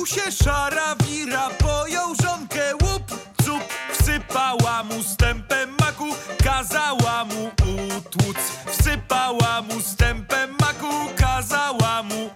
Ożenił 0.00 0.24
się 0.24 0.44
szara 0.44 0.96
wira, 0.96 1.50
pojął 1.50 2.14
żonkę 2.22 2.72
łup, 2.74 3.10
cup, 3.44 3.62
wsypała 3.92 4.82
mu 4.84 5.02
stępem 5.02 5.76
maku, 5.80 6.04
kazała 6.44 7.24
mu 7.24 7.50
utłuc. 7.98 8.36
Wsypała 8.66 9.62
mu 9.62 9.80
stępem 9.80 10.56
maku, 10.60 10.92
kazała 11.16 12.02
mu 12.02 12.30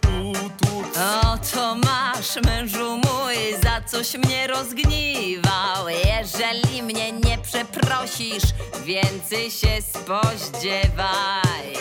utłuc. 0.45 0.99
Oto 1.23 1.75
masz, 1.75 2.37
mężu 2.47 2.97
mój, 2.97 3.37
za 3.63 3.81
coś 3.89 4.15
mnie 4.15 4.47
rozgniwał. 4.47 5.89
Jeżeli 6.07 6.83
mnie 6.83 7.13
nie 7.13 7.39
przeprosisz, 7.39 8.45
więcej 8.85 9.51
się 9.51 9.83
spodziewaj. 9.83 11.75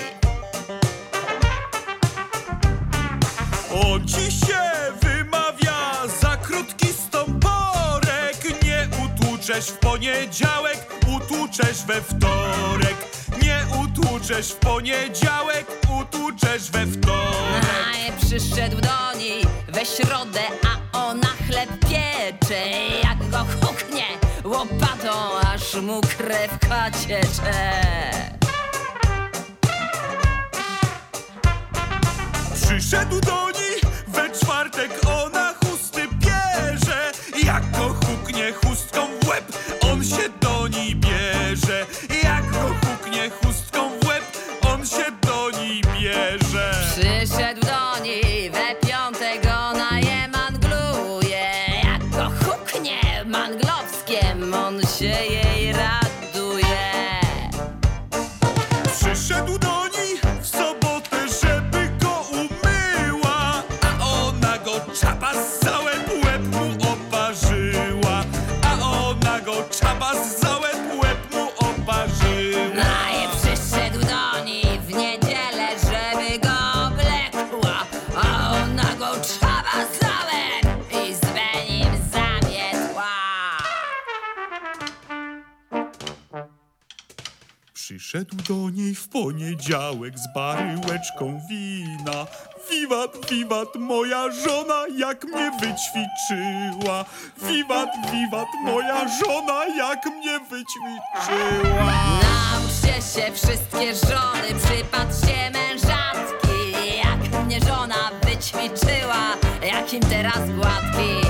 On 3.85 4.07
ci 4.07 4.31
się 4.31 4.71
utłuczesz 9.43 9.65
w 9.65 9.77
poniedziałek, 9.77 10.93
utłuczesz 11.15 11.83
we 11.87 12.01
wtorek. 12.01 12.95
Nie 13.41 13.65
utłuczesz 13.83 14.51
w 14.51 14.55
poniedziałek, 14.55 15.67
utłuczesz 16.01 16.71
we 16.71 16.87
wtorek. 16.87 17.65
A 18.09 18.25
przyszedł 18.25 18.81
do 18.81 19.19
niej 19.19 19.43
we 19.67 19.85
środę, 19.85 20.41
a 20.93 20.97
ona 21.07 21.27
chleb 21.47 21.69
piecze. 21.79 22.69
Jak 23.03 23.29
go 23.29 23.37
huknie 23.61 24.05
łopatą, 24.43 25.39
aż 25.53 25.73
mu 25.73 26.01
krewka 26.01 26.91
ciecze. 26.91 27.81
Przyszedł 32.55 33.21
do 33.21 33.51
niej 33.51 33.81
we 34.07 34.29
czwartek, 34.29 34.91
ona 35.05 35.42
w 88.95 89.09
poniedziałek 89.09 90.19
z 90.19 90.33
baryłeczką 90.33 91.41
wina. 91.49 92.27
Wiwat, 92.71 93.29
wiwat, 93.29 93.75
moja 93.75 94.31
żona 94.31 94.85
jak 94.97 95.23
mnie 95.23 95.51
wyćwiczyła. 95.51 97.05
Wiwat, 97.41 97.89
wiwat, 98.11 98.47
moja 98.63 99.07
żona 99.07 99.65
jak 99.77 100.05
mnie 100.05 100.39
wyćwiczyła. 100.39 101.93
Nauczcie 102.23 102.93
się 102.93 103.31
wszystkie 103.33 103.95
żony, 103.95 104.59
przypatrzcie 104.65 105.51
mężatki 105.51 106.71
Jak 107.03 107.45
mnie 107.45 107.59
żona 107.59 108.11
wyćwiczyła, 108.23 109.37
jakim 109.61 109.99
teraz 109.99 110.49
gładki 110.49 111.27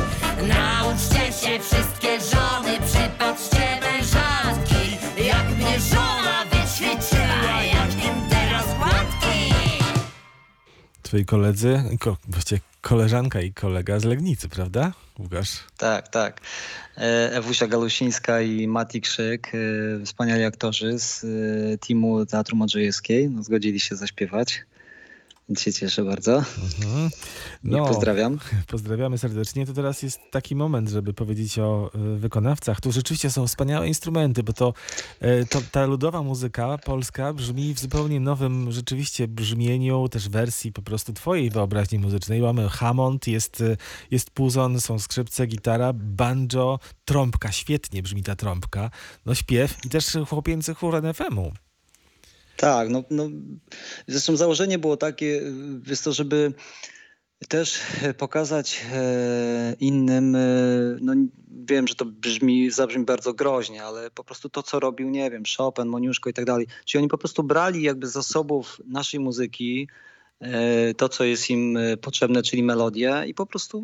Nauczcie 0.48 1.32
się 1.32 1.60
wszystkie 1.60 2.20
żony, 2.20 2.78
przypatrzcie 2.86 3.73
Twoi 11.14 11.26
koledzy, 11.26 11.84
ko, 12.00 12.18
właściwie 12.28 12.62
koleżanka 12.82 13.42
i 13.42 13.54
kolega 13.54 14.00
z 14.00 14.04
Legnicy, 14.04 14.50
prawda, 14.50 14.94
Łukasz? 15.20 15.50
Tak, 15.78 16.08
tak. 16.08 16.42
E, 16.98 17.32
Ewusia 17.36 17.68
Galusińska 17.68 18.42
i 18.42 18.68
Mati 18.68 19.02
Krzyk, 19.02 19.52
e, 19.56 20.06
wspaniali 20.06 20.44
aktorzy 20.44 21.00
z 21.00 21.24
e, 21.24 21.28
teamu 21.78 22.26
Teatru 22.26 22.58
Modrzejewskiej, 22.58 23.30
no, 23.30 23.44
zgodzili 23.44 23.80
się 23.80 23.96
zaśpiewać. 23.96 24.62
Się 25.58 25.74
cieszę 25.74 26.04
bardzo. 26.04 26.36
Mhm. 26.36 27.10
No. 27.64 27.86
pozdrawiam. 27.86 28.40
Pozdrawiamy 28.68 29.18
serdecznie. 29.18 29.66
To 29.66 29.74
teraz 29.74 30.04
jest 30.04 30.20
taki 30.32 30.56
moment, 30.56 30.90
żeby 30.90 31.14
powiedzieć 31.14 31.60
o 31.60 31.92
y, 32.16 32.18
wykonawcach. 32.18 32.82
Tu 32.82 32.92
rzeczywiście 32.92 33.32
są 33.32 33.48
wspaniałe 33.48 33.88
instrumenty, 33.88 34.44
bo 34.44 34.54
to, 34.54 34.74
y, 35.24 35.46
to 35.50 35.62
ta 35.72 35.86
ludowa 35.86 36.24
muzyka 36.24 36.78
polska 36.78 37.34
brzmi 37.34 37.74
w 37.74 37.80
zupełnie 37.80 38.20
nowym 38.20 38.72
rzeczywiście 38.72 39.28
brzmieniu, 39.28 40.08
też 40.08 40.30
wersji 40.30 40.72
po 40.72 40.82
prostu 40.82 41.14
twojej 41.14 41.50
wyobraźni 41.50 42.00
muzycznej. 42.00 42.42
Mamy 42.42 42.70
Hammond, 42.70 43.28
jest, 43.28 43.62
y, 43.62 43.78
jest 44.12 44.32
puzon, 44.32 44.82
są 44.82 45.00
skrzypce, 45.00 45.48
gitara, 45.48 45.94
banjo, 45.94 46.80
trąbka. 47.06 47.52
Świetnie 47.52 48.04
brzmi 48.04 48.24
ta 48.24 48.36
trąbka. 48.36 48.92
No 49.26 49.36
śpiew 49.36 49.86
i 49.86 49.90
też 49.90 50.18
chłopięcy 50.30 50.74
chór 50.74 50.96
NFM-u. 50.96 51.63
Tak, 52.58 52.90
no, 52.90 53.04
no 53.10 53.30
zresztą 54.08 54.36
założenie 54.36 54.80
było 54.80 54.98
takie, 54.98 55.42
wiesz 55.82 56.02
to, 56.02 56.14
żeby 56.14 56.54
też 57.50 57.80
pokazać 58.18 58.86
e, 58.94 59.76
innym, 59.80 60.36
e, 60.36 60.40
no 61.02 61.14
wiem, 61.50 61.88
że 61.88 61.96
to 61.96 62.06
brzmi, 62.06 62.72
zabrzmi 62.72 63.06
bardzo 63.06 63.34
groźnie, 63.34 63.84
ale 63.84 64.12
po 64.12 64.24
prostu 64.24 64.50
to, 64.50 64.64
co 64.64 64.80
robił, 64.80 65.10
nie 65.10 65.32
wiem, 65.32 65.44
Chopin, 65.58 65.86
Moniuszko 65.86 66.30
i 66.30 66.34
tak 66.34 66.46
dalej, 66.46 66.68
czyli 66.86 67.00
oni 67.00 67.10
po 67.10 67.18
prostu 67.18 67.44
brali 67.44 67.82
jakby 67.82 68.08
z 68.08 68.12
zasobów 68.12 68.82
naszej 68.86 69.20
muzyki 69.20 69.88
e, 69.90 70.13
to, 70.98 71.10
co 71.10 71.24
jest 71.24 71.50
im 71.50 71.78
e, 71.78 71.98
potrzebne, 71.98 72.44
czyli 72.44 72.64
melodie 72.64 73.24
i 73.28 73.34
po 73.34 73.46
prostu 73.46 73.84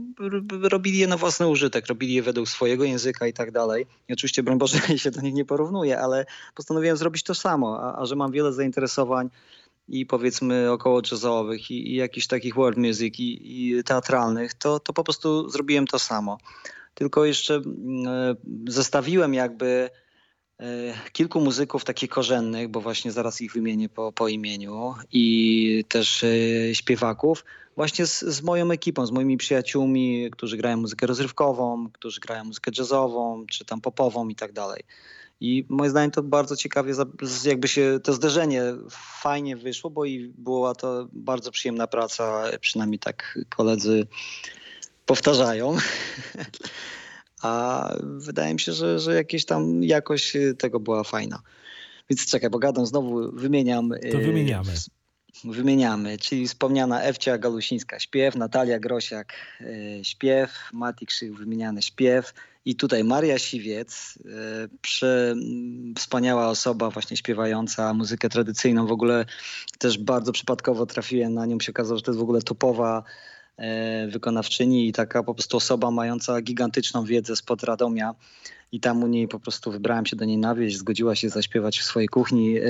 robili 0.62 0.98
je 0.98 1.08
na 1.08 1.18
własny 1.18 1.48
użytek, 1.48 1.88
robili 1.88 2.14
je 2.14 2.22
według 2.22 2.50
swojego 2.50 2.84
języka 2.84 3.28
i 3.28 3.34
tak 3.34 3.52
dalej. 3.52 3.86
I 4.10 4.14
oczywiście, 4.14 4.44
broń 4.44 4.58
Boże, 4.58 4.78
się 4.98 5.12
do 5.12 5.22
nich 5.22 5.34
nie 5.34 5.46
porównuję, 5.46 6.00
ale 6.00 6.26
postanowiłem 6.56 6.98
zrobić 6.98 7.24
to 7.24 7.36
samo, 7.36 7.80
a, 7.82 8.02
a 8.02 8.06
że 8.06 8.16
mam 8.16 8.32
wiele 8.32 8.54
zainteresowań 8.54 9.30
i 9.90 10.06
powiedzmy 10.06 10.72
około 10.72 11.02
jazzowych 11.12 11.72
i, 11.72 11.92
i 11.92 11.96
jakichś 11.96 12.28
takich 12.28 12.56
world 12.56 12.78
music 12.78 13.20
i, 13.20 13.40
i 13.44 13.84
teatralnych, 13.84 14.54
to, 14.54 14.80
to 14.80 14.94
po 14.94 15.04
prostu 15.04 15.50
zrobiłem 15.50 15.88
to 15.88 16.00
samo. 16.00 16.38
Tylko 16.94 17.26
jeszcze 17.26 17.56
mm, 17.56 18.08
e, 18.08 18.36
zestawiłem 18.68 19.34
jakby 19.34 19.66
e, 19.66 20.09
kilku 21.12 21.42
muzyków 21.42 21.86
takich 21.86 22.10
korzennych, 22.10 22.68
bo 22.68 22.82
właśnie 22.82 23.12
zaraz 23.12 23.42
ich 23.42 23.54
wymienię 23.54 23.90
po, 23.90 24.12
po 24.12 24.28
imieniu 24.28 24.96
i 25.12 25.86
też 25.90 26.24
e, 26.24 26.76
śpiewaków, 26.76 27.46
właśnie 27.76 28.06
z, 28.06 28.20
z 28.20 28.42
moją 28.42 28.72
ekipą, 28.72 29.06
z 29.06 29.12
moimi 29.12 29.38
przyjaciółmi, 29.38 30.30
którzy 30.32 30.58
grają 30.58 30.78
muzykę 30.78 31.08
rozrywkową, 31.08 31.90
którzy 31.94 32.20
grają 32.20 32.44
muzykę 32.44 32.72
jazzową, 32.78 33.46
czy 33.46 33.66
tam 33.66 33.82
popową 33.82 34.28
i 34.28 34.36
tak 34.36 34.54
dalej. 34.54 34.84
I 35.42 35.66
moim 35.70 35.92
zdaniem 35.92 36.12
to 36.12 36.24
bardzo 36.24 36.56
ciekawie, 36.56 36.94
jakby 37.46 37.68
się 37.68 38.00
to 38.04 38.14
zderzenie 38.14 38.64
fajnie 39.22 39.58
wyszło, 39.58 39.90
bo 39.90 40.06
i 40.06 40.34
była 40.38 40.76
to 40.76 41.08
bardzo 41.14 41.52
przyjemna 41.52 41.88
praca, 41.88 42.44
przynajmniej 42.62 43.00
tak 43.00 43.40
koledzy 43.50 44.08
powtarzają. 45.06 45.78
A 47.42 47.84
wydaje 48.02 48.54
mi 48.54 48.60
się, 48.60 48.74
że, 48.74 49.00
że 49.00 49.16
jakieś 49.16 49.46
tam 49.46 49.84
jakość 49.84 50.38
tego 50.58 50.80
była 50.80 51.04
fajna. 51.04 51.42
Więc 52.10 52.26
czekaj, 52.26 52.50
bo 52.50 52.60
gadam 52.60 52.86
znowu, 52.86 53.32
wymieniam. 53.32 53.90
To 54.12 54.20
y, 54.20 54.22
wymieniamy. 54.22 54.72
Wymieniamy, 55.44 56.18
czyli 56.18 56.48
wspomniana 56.48 57.02
Ewcia 57.02 57.38
Galusińska 57.38 58.00
śpiew, 58.00 58.36
Natalia 58.36 58.80
Grosiak 58.80 59.34
y, 59.62 60.00
śpiew, 60.04 60.52
Mati 60.74 61.06
Krzyk 61.06 61.34
wymieniany 61.34 61.82
śpiew 61.82 62.34
i 62.66 62.76
tutaj 62.76 63.04
Maria 63.04 63.40
Siwiec, 63.40 64.20
y, 64.26 64.70
prze, 64.82 65.32
m, 65.32 65.94
wspaniała 65.98 66.48
osoba 66.48 66.90
właśnie 66.90 67.18
śpiewająca 67.18 67.94
muzykę 67.94 68.30
tradycyjną. 68.30 68.88
W 68.88 68.92
ogóle 68.92 69.26
też 69.78 69.98
bardzo 69.98 70.32
przypadkowo 70.32 70.86
trafiłem 70.86 71.34
na 71.34 71.46
nią, 71.46 71.60
się 71.60 71.72
okazało, 71.72 71.98
że 71.98 72.04
to 72.04 72.12
jest 72.12 72.20
w 72.20 72.24
ogóle 72.24 72.42
topowa 72.42 73.04
wykonawczyni 74.08 74.88
i 74.88 74.94
taka 74.94 75.24
po 75.24 75.34
prostu 75.34 75.58
osoba 75.58 75.92
mająca 75.92 76.42
gigantyczną 76.42 77.06
wiedzę 77.06 77.36
spod 77.36 77.64
Radomia. 77.64 78.16
I 78.72 78.80
tam 78.80 79.04
u 79.04 79.08
niej 79.08 79.28
po 79.28 79.40
prostu 79.40 79.72
wybrałem 79.72 80.06
się 80.06 80.16
do 80.16 80.26
niej 80.26 80.38
na 80.38 80.56
wieś, 80.56 80.78
zgodziła 80.78 81.16
się 81.16 81.30
zaśpiewać 81.30 81.80
w 81.80 81.84
swojej 81.84 82.10
kuchni 82.10 82.58
e, 82.58 82.62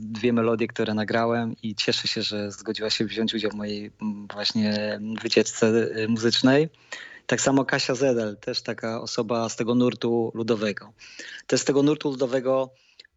dwie 0.00 0.32
melodie, 0.32 0.66
które 0.66 0.94
nagrałem 0.94 1.56
i 1.62 1.74
cieszę 1.74 2.08
się, 2.08 2.22
że 2.22 2.52
zgodziła 2.52 2.90
się 2.90 3.04
wziąć 3.04 3.34
udział 3.34 3.50
w 3.50 3.54
mojej 3.54 3.90
właśnie 4.34 5.00
wycieczce 5.22 5.66
e, 5.94 6.08
muzycznej. 6.08 6.68
Tak 7.26 7.40
samo 7.40 7.64
Kasia 7.64 7.94
Zedel, 7.94 8.36
też 8.36 8.62
taka 8.62 9.00
osoba 9.00 9.48
z 9.48 9.56
tego 9.56 9.74
nurtu 9.74 10.32
ludowego. 10.34 10.92
Też 11.46 11.60
z 11.60 11.64
tego 11.64 11.82
nurtu 11.82 12.10
ludowego 12.10 12.70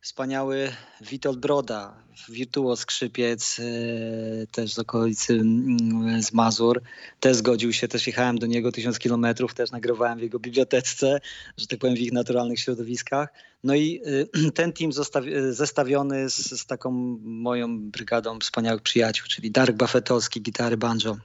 wspaniały 0.04 0.72
Witold 1.02 1.40
Broda, 1.40 1.94
wirtuoz 2.30 2.80
skrzypiec, 2.80 3.60
e, 3.60 4.48
też 4.48 4.74
z 4.74 4.80
okolicy 4.80 5.34
mm, 5.34 6.24
z 6.24 6.34
Mazur. 6.34 6.82
Też 7.20 7.38
zgodził 7.38 7.74
się, 7.74 7.88
też 7.88 8.08
jechałem 8.08 8.40
do 8.40 8.48
niego 8.48 8.72
tysiąc 8.72 9.00
kilometrów, 9.00 9.54
też 9.54 9.72
nagrywałem 9.72 10.20
w 10.20 10.22
jego 10.22 10.40
bibliotece, 10.40 11.20
że 11.58 11.68
tak 11.68 11.80
powiem 11.80 11.96
w 11.96 12.00
ich 12.00 12.12
naturalnych 12.12 12.60
środowiskach. 12.60 13.30
No 13.64 13.76
i 13.76 14.02
y, 14.08 14.52
ten 14.60 14.74
team 14.74 14.92
y, 15.28 15.54
zestawiony 15.54 16.30
z, 16.30 16.62
z 16.62 16.66
taką 16.66 16.92
moją 17.22 17.80
brygadą 17.80 18.40
wspaniałych 18.40 18.82
przyjaciół, 18.82 19.28
czyli 19.30 19.52
Darek 19.52 19.76
Bafetowski, 19.76 20.42
gitary 20.42 20.78
banjo, 20.78 21.18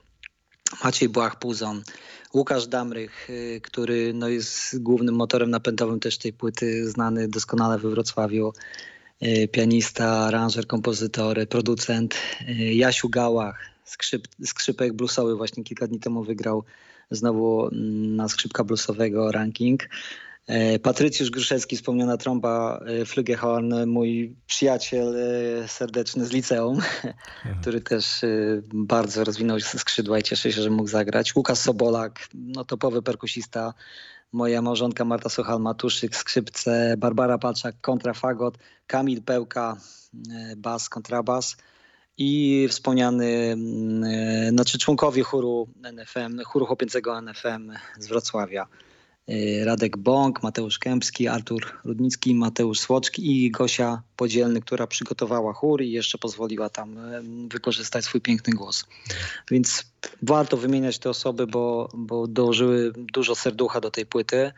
Maciej 0.83 1.09
Błach-Puzon, 1.09 1.81
Łukasz 2.33 2.67
Damrych, 2.67 3.29
y, 3.29 3.61
który 3.63 4.13
no 4.13 4.27
jest 4.27 4.83
głównym 4.83 5.15
motorem 5.15 5.49
napędowym 5.49 5.99
też 5.99 6.17
tej 6.17 6.33
płyty, 6.33 6.89
znany 6.89 7.27
doskonale 7.27 7.77
we 7.77 7.89
Wrocławiu. 7.89 8.53
y, 9.23 9.47
Pianista, 9.47 10.09
aranżer, 10.09 10.67
kompozytor, 10.67 11.47
producent. 11.49 12.15
y, 12.49 12.53
Jasiu 12.53 13.09
Gałach, 13.09 13.59
skrzyp, 13.85 14.27
skrzypek 14.45 14.93
bluesowy, 14.93 15.35
właśnie 15.35 15.63
kilka 15.63 15.87
dni 15.87 15.99
temu 15.99 16.23
wygrał 16.23 16.63
znowu 17.11 17.67
mm, 17.67 18.15
na 18.15 18.29
skrzypka 18.29 18.63
bluesowego 18.63 19.31
ranking. 19.31 19.89
E, 20.49 20.79
Patrycjusz 20.79 21.29
Gruszewski, 21.29 21.77
wspomniana 21.77 22.17
trąba 22.17 22.79
e, 22.85 23.05
Flügelhorn, 23.05 23.87
mój 23.87 24.35
przyjaciel 24.47 25.15
e, 25.15 25.67
serdeczny 25.67 26.25
z 26.25 26.31
liceum, 26.31 26.79
który 27.61 27.81
też 27.81 28.21
bardzo 28.73 29.23
rozwinął 29.23 29.59
skrzydła 29.59 30.19
i 30.19 30.23
cieszę 30.23 30.51
się, 30.51 30.61
że 30.61 30.69
mógł 30.69 30.89
zagrać. 30.89 31.35
Łukasz 31.35 31.57
Sobolak, 31.57 32.27
no 32.33 32.65
topowy 32.65 33.01
perkusista, 33.01 33.73
moja 34.31 34.61
małżonka 34.61 35.05
Marta 35.05 35.29
Sochal-Matuszyk, 35.29 36.15
skrzypce, 36.15 36.95
Barbara 36.97 37.37
Paczak, 37.37 37.75
kontrafagot, 37.81 38.57
Kamil 38.87 39.21
Pełka, 39.21 39.77
bas, 40.57 40.89
kontrabas 40.89 41.57
i 42.17 42.67
wspomniany, 42.69 43.25
mm, 43.25 44.49
znaczy 44.49 44.79
członkowie 44.79 45.23
chóru 45.23 45.67
NFM, 45.83 46.43
chóru 46.43 46.65
chłopięcego 46.65 47.17
NFM 47.17 47.71
z 47.99 48.07
Wrocławia. 48.07 48.67
E, 49.29 49.65
Radek 49.65 49.97
Bąk, 49.97 50.43
Mateusz 50.43 50.79
Kępski, 50.79 51.27
Artur 51.27 51.65
Rudnicki, 51.83 52.35
Mateusz 52.35 52.79
Słoczki 52.79 53.45
i 53.45 53.51
Gosia 53.51 54.01
Podzielny, 54.15 54.61
która 54.61 54.87
przygotowała 54.87 55.53
chór 55.53 55.81
i 55.81 55.91
jeszcze 55.91 56.17
pozwoliła 56.17 56.69
tam 56.69 56.97
e, 56.97 57.21
wykorzystać 57.49 58.05
swój 58.05 58.21
piękny 58.21 58.53
głos. 58.53 58.85
Więc 59.51 59.85
warto 60.21 60.57
wymieniać 60.57 60.99
te 60.99 61.09
osoby, 61.09 61.47
bo, 61.47 61.89
bo 61.93 62.27
dołożyły 62.27 62.93
dużo 62.97 63.35
serducha 63.35 63.81
do 63.81 63.91
tej 63.91 64.05
płyty. 64.05 64.51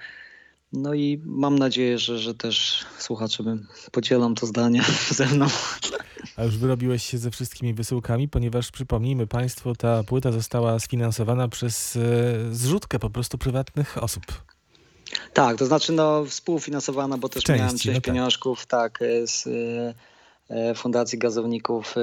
No 0.74 0.94
i 0.94 1.22
mam 1.26 1.60
nadzieję, 1.60 1.98
że, 1.98 2.20
że 2.20 2.36
też 2.36 2.86
słuchacze 2.98 3.44
podzielą 3.92 4.36
to 4.36 4.46
zdanie 4.46 4.84
ze 5.12 5.26
mną. 5.26 5.48
A 6.38 6.44
już 6.44 6.58
wyrobiłeś 6.58 7.04
się 7.04 7.18
ze 7.18 7.32
wszystkimi 7.32 7.74
wysyłkami, 7.74 8.30
ponieważ 8.30 8.72
przypomnijmy 8.72 9.28
Państwu, 9.28 9.76
ta 9.76 10.04
płyta 10.04 10.32
została 10.32 10.80
sfinansowana 10.80 11.48
przez 11.48 11.96
e, 11.96 12.00
zrzutkę 12.56 13.00
po 13.00 13.10
prostu 13.10 13.38
prywatnych 13.38 14.04
osób. 14.04 14.24
Tak, 15.34 15.58
to 15.58 15.66
znaczy 15.66 15.94
no, 15.94 16.26
współfinansowana, 16.26 17.18
bo 17.18 17.30
też 17.30 17.48
miałem 17.48 17.70
część 17.70 17.86
no 17.86 17.94
tak. 17.94 18.04
pieniążków 18.04 18.66
tak, 18.66 19.02
e, 19.02 19.28
z 19.28 19.48
e, 19.48 19.94
e, 20.50 20.76
Fundacji 20.76 21.20
Gazowników 21.20 21.96
e, 21.98 22.02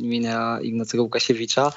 imienia 0.00 0.58
Ignacego 0.62 1.02
Łukasiewicza, 1.02 1.72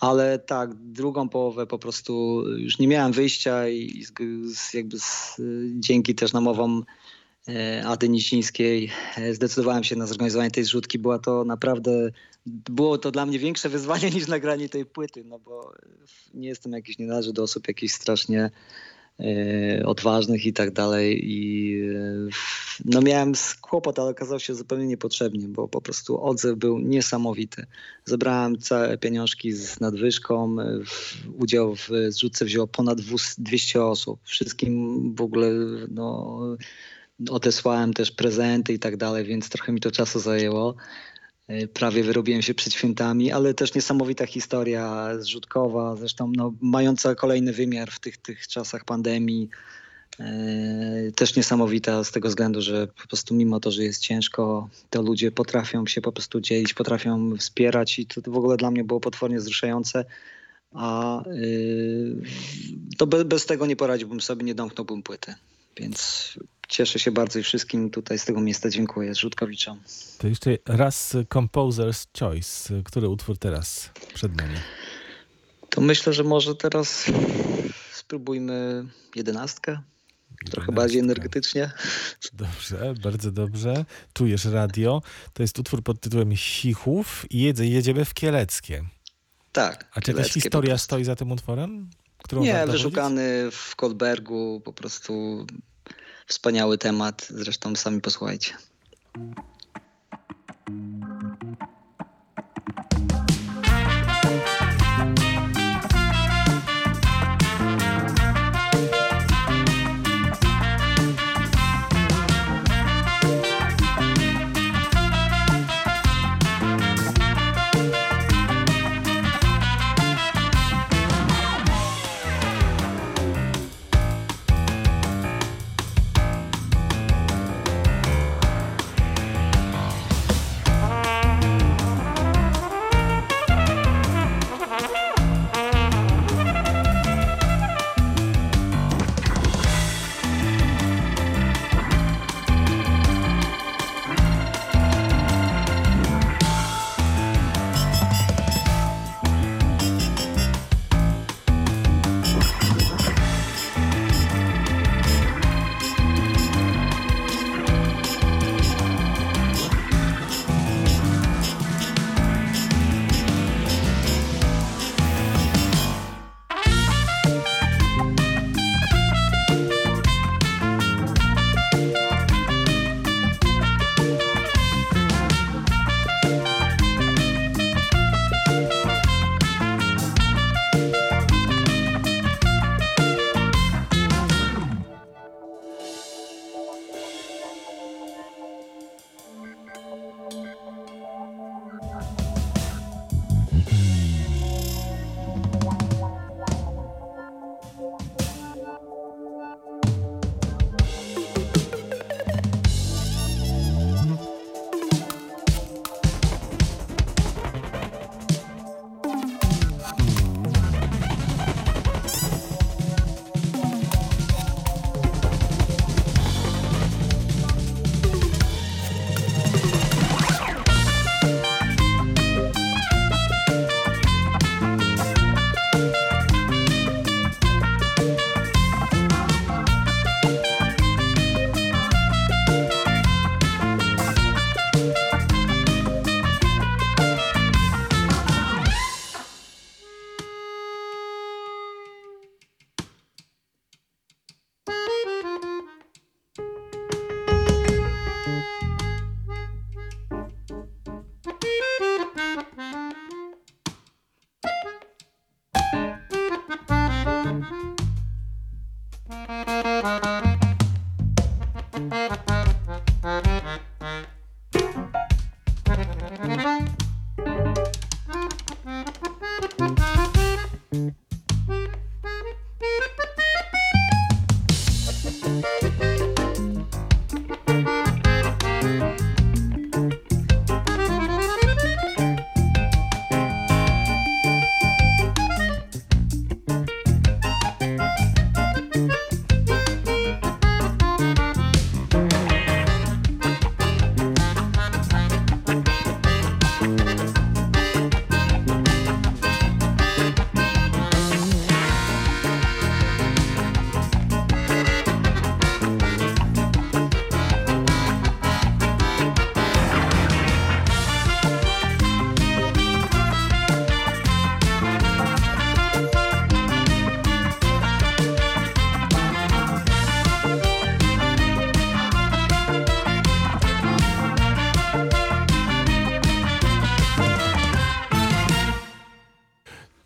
ale 0.00 0.38
tak, 0.38 0.74
drugą 0.74 1.28
połowę 1.28 1.66
po 1.66 1.78
prostu 1.78 2.42
już 2.56 2.78
nie 2.78 2.88
miałem 2.88 3.12
wyjścia 3.12 3.68
i 3.68 4.04
z, 4.44 4.74
jakby 4.74 4.98
z, 4.98 5.36
dzięki 5.78 6.14
też 6.14 6.32
namowom 6.32 6.84
e, 7.48 7.86
Ady 7.86 8.08
Nicińskiej 8.08 8.90
e, 9.16 9.34
zdecydowałem 9.34 9.84
się 9.84 9.96
na 9.96 10.06
zorganizowanie 10.06 10.50
tej 10.50 10.64
zrzutki. 10.64 10.98
Była 10.98 11.18
to 11.18 11.44
naprawdę, 11.44 12.10
było 12.46 12.98
to 12.98 13.10
dla 13.10 13.26
mnie 13.26 13.38
większe 13.38 13.68
wyzwanie 13.68 14.10
niż 14.16 14.28
nagranie 14.28 14.68
tej 14.68 14.86
płyty, 14.86 15.24
no 15.24 15.38
bo 15.38 15.72
nie 16.34 16.48
jestem 16.48 16.72
jakiś, 16.72 16.98
nie 16.98 17.06
należę 17.06 17.32
do 17.32 17.42
osób 17.42 17.68
jakichś 17.68 17.94
strasznie 17.94 18.40
e, 18.44 18.50
odważnych 19.84 20.46
i 20.46 20.52
tak 20.52 20.70
dalej 20.70 21.20
i 21.30 21.74
e, 21.94 22.28
no 22.84 23.00
miałem 23.00 23.32
kłopot, 23.60 23.98
ale 23.98 24.10
okazał 24.10 24.40
się 24.40 24.54
zupełnie 24.54 24.86
niepotrzebnie, 24.86 25.48
bo 25.48 25.68
po 25.68 25.80
prostu 25.80 26.24
odzew 26.24 26.58
był 26.58 26.78
niesamowity. 26.78 27.66
Zebrałem 28.04 28.58
całe 28.58 28.98
pieniążki 28.98 29.52
z 29.52 29.80
nadwyżką, 29.80 30.60
e, 30.60 30.80
udział 31.38 31.76
w 31.76 31.88
zrzutce 32.08 32.44
wzięło 32.44 32.66
ponad 32.66 32.98
200 33.38 33.84
osób. 33.84 34.20
Wszystkim 34.24 35.14
w 35.14 35.20
ogóle 35.20 35.48
no, 35.88 36.40
odesłałem 37.30 37.92
też 37.94 38.10
prezenty 38.10 38.72
i 38.72 38.78
tak 38.78 38.96
dalej, 38.96 39.24
więc 39.24 39.48
trochę 39.48 39.72
mi 39.72 39.80
to 39.80 39.90
czasu 39.90 40.20
zajęło. 40.20 40.74
E, 41.50 41.66
Prawie 41.68 42.02
wyrobiłem 42.02 42.42
się 42.42 42.54
przed 42.54 42.74
świętami, 42.74 43.32
ale 43.32 43.54
też 43.54 43.74
niesamowita 43.74 44.26
historia 44.26 45.10
zrzutkowa, 45.18 45.96
zresztą 45.96 46.32
no, 46.36 46.52
mająca 46.60 47.14
kolejny 47.14 47.52
wymiar 47.52 47.90
w 47.90 48.00
tych, 48.00 48.16
tych 48.16 48.48
czasach 48.48 48.84
pandemii. 48.84 49.48
E, 50.20 51.12
Też 51.16 51.36
niesamowita 51.36 52.04
z 52.04 52.10
tego 52.10 52.28
względu, 52.28 52.62
że 52.62 52.86
po 52.86 53.08
prostu 53.08 53.34
mimo 53.34 53.60
to, 53.60 53.70
że 53.70 53.84
jest 53.84 54.00
ciężko, 54.00 54.68
to 54.90 55.02
ludzie 55.02 55.32
potrafią 55.32 55.86
się 55.86 56.00
po 56.00 56.12
prostu 56.12 56.40
dzielić, 56.40 56.74
potrafią 56.74 57.36
wspierać 57.36 57.98
i 57.98 58.06
to, 58.06 58.30
w 58.30 58.36
ogóle 58.36 58.56
dla 58.56 58.70
mnie 58.70 58.84
było 58.84 59.00
potwornie 59.00 59.38
wzruszające. 59.38 60.04
A 60.72 61.22
y, 61.26 62.22
to 62.98 63.06
be, 63.06 63.24
bez 63.24 63.46
tego 63.46 63.66
nie 63.66 63.76
poradziłbym 63.76 64.20
sobie, 64.20 64.44
nie 64.44 64.54
domknąłbym 64.54 65.02
płyty. 65.02 65.34
Więc 65.76 66.32
cieszę 66.70 66.98
się 66.98 67.10
bardzo 67.10 67.38
i 67.38 67.42
wszystkim 67.42 67.90
tutaj 67.90 68.18
z 68.18 68.24
tego 68.24 68.40
miejsca 68.40 68.70
dziękuję, 68.70 69.14
Rzutkowiczom. 69.14 69.80
To 70.18 70.28
jeszcze 70.28 70.58
raz 70.66 71.14
Composer's 71.14 72.06
Choice. 72.20 72.82
Który 72.84 73.08
utwór 73.08 73.38
teraz 73.38 73.90
przed 74.14 74.36
nami? 74.36 74.54
To 75.70 75.80
myślę, 75.80 76.12
że 76.12 76.24
może 76.24 76.54
teraz 76.54 77.10
spróbujmy 77.92 78.84
jedenastkę. 79.16 79.80
Trochę 80.50 80.72
bardziej 80.72 81.00
energetycznie. 81.00 81.70
Dobrze, 82.32 82.94
bardzo 83.02 83.30
dobrze. 83.30 83.84
Czujesz 84.12 84.44
radio. 84.44 85.02
To 85.32 85.42
jest 85.42 85.58
utwór 85.58 85.82
pod 85.82 86.00
tytułem 86.00 86.36
Sichów 86.36 87.26
i 87.30 87.40
jedzie, 87.40 87.66
jedziemy 87.66 88.04
w 88.04 88.14
Kieleckie. 88.14 88.84
Tak. 89.52 89.90
A 89.94 90.00
czy 90.00 90.10
jakaś 90.10 90.32
historia 90.32 90.78
stoi 90.78 91.04
za 91.04 91.16
tym 91.16 91.32
utworem? 91.32 91.90
Którą 92.18 92.42
Nie, 92.42 92.66
wyszukany 92.66 93.50
w 93.50 93.76
Kolbergu, 93.76 94.62
po 94.64 94.72
prostu 94.72 95.46
wspaniały 96.30 96.78
temat. 96.78 97.26
Zresztą 97.30 97.76
sami 97.76 98.00
posłuchajcie. 98.00 98.54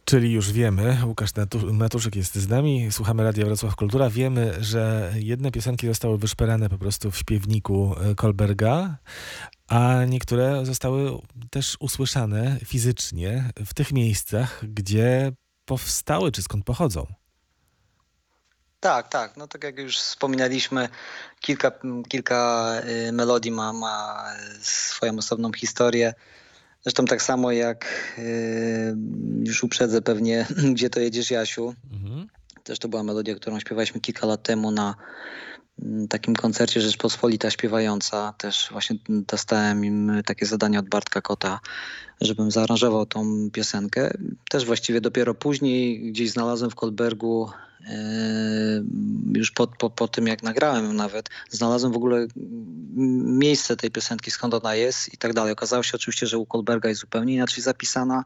Czyli 0.05 0.33
już 0.33 0.53
wiemy, 0.53 0.99
Łukasz 1.07 1.33
Natu- 1.33 1.73
Natuszek 1.73 2.17
jest 2.17 2.35
z 2.35 2.49
nami, 2.49 2.89
słuchamy 2.93 3.25
Radia 3.25 3.45
Wrocław 3.45 3.77
Kultura. 3.77 4.11
Wiemy, 4.11 4.65
że 4.65 5.13
jedne 5.15 5.51
piosenki 5.51 5.87
zostały 5.87 6.19
wyszperane 6.19 6.69
po 6.69 6.79
prostu 6.79 7.11
w 7.11 7.19
śpiewniku 7.19 7.95
e, 8.11 8.15
Kolberga, 8.15 8.99
a 9.69 10.05
niektóre 10.05 10.67
zostały 10.67 11.19
też 11.51 11.77
usłyszane 11.81 12.59
fizycznie 12.65 13.51
w 13.67 13.75
tych 13.75 13.93
miejscach, 13.93 14.61
gdzie 14.63 15.33
powstały, 15.65 16.33
czy 16.33 16.43
skąd 16.43 16.65
pochodzą. 16.65 17.07
Tak, 18.81 19.09
tak. 19.09 19.37
No 19.37 19.49
tak 19.49 19.65
jak 19.65 19.79
już 19.79 19.99
wspominaliśmy, 19.99 20.89
kilka, 21.41 21.73
kilka 22.09 22.73
y, 23.09 23.13
melodii 23.13 23.51
ma, 23.51 23.73
ma 23.73 24.25
swoją 24.63 25.19
osobną 25.19 25.53
historię. 25.53 26.15
Zresztą 26.85 27.05
tak 27.05 27.23
samo 27.23 27.53
jak 27.53 27.87
y, 28.19 28.97
już 29.45 29.65
uprzedzę 29.65 30.03
pewnie, 30.03 30.47
gdzie 30.75 30.91
to 30.91 31.01
jedziesz 31.01 31.31
Jasiu. 31.31 31.75
Mhm. 31.93 32.27
Też 32.65 32.79
to 32.79 32.89
była 32.89 33.03
melodia, 33.03 33.35
którą 33.35 33.61
śpiewaliśmy 33.61 34.01
kilka 34.01 34.27
lat 34.27 34.43
temu 34.43 34.71
na 34.71 34.95
mm, 35.83 36.09
takim 36.09 36.35
koncercie 36.35 36.81
Rzeczpospolita 36.81 37.51
Śpiewająca. 37.51 38.35
Też 38.39 38.69
właśnie 38.73 38.97
dostałem 39.09 39.85
im 39.85 40.13
takie 40.27 40.47
zadanie 40.47 40.79
od 40.79 40.89
Bartka 40.89 41.21
Kota, 41.21 41.61
żebym 42.21 42.51
zaaranżował 42.51 43.07
tą 43.07 43.51
piosenkę. 43.53 44.11
Też 44.51 44.65
właściwie 44.65 45.01
dopiero 45.01 45.35
później 45.35 46.13
gdzieś 46.13 46.31
znalazłem 46.31 46.71
w 46.71 46.75
Kolbergu 46.75 47.51
już 49.35 49.51
po, 49.51 49.67
po, 49.67 49.91
po 49.91 50.09
tym 50.09 50.27
jak 50.27 50.43
nagrałem 50.43 50.97
nawet, 50.97 51.31
znalazłem 51.51 51.93
w 51.93 51.97
ogóle 51.97 52.27
miejsce 53.25 53.77
tej 53.77 53.91
piosenki, 53.91 54.31
skąd 54.31 54.55
ona 54.55 54.75
jest 54.75 55.15
i 55.15 55.17
tak 55.17 55.33
dalej. 55.33 55.53
Okazało 55.53 55.83
się 55.83 55.93
oczywiście, 55.95 56.27
że 56.27 56.39
u 56.39 56.47
Kolberga 56.47 56.89
jest 56.89 57.01
zupełnie 57.01 57.35
inaczej 57.35 57.63
zapisana. 57.63 58.25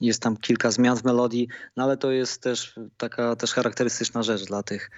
Jest 0.00 0.22
tam 0.22 0.36
kilka 0.36 0.70
zmian 0.70 0.96
w 0.96 1.04
melodii, 1.04 1.48
no 1.76 1.84
ale 1.84 1.96
to 1.96 2.10
jest 2.10 2.42
też 2.42 2.74
taka 2.96 3.36
też 3.36 3.52
charakterystyczna 3.52 4.22
rzecz 4.22 4.44
dla 4.44 4.62
tych 4.62 4.90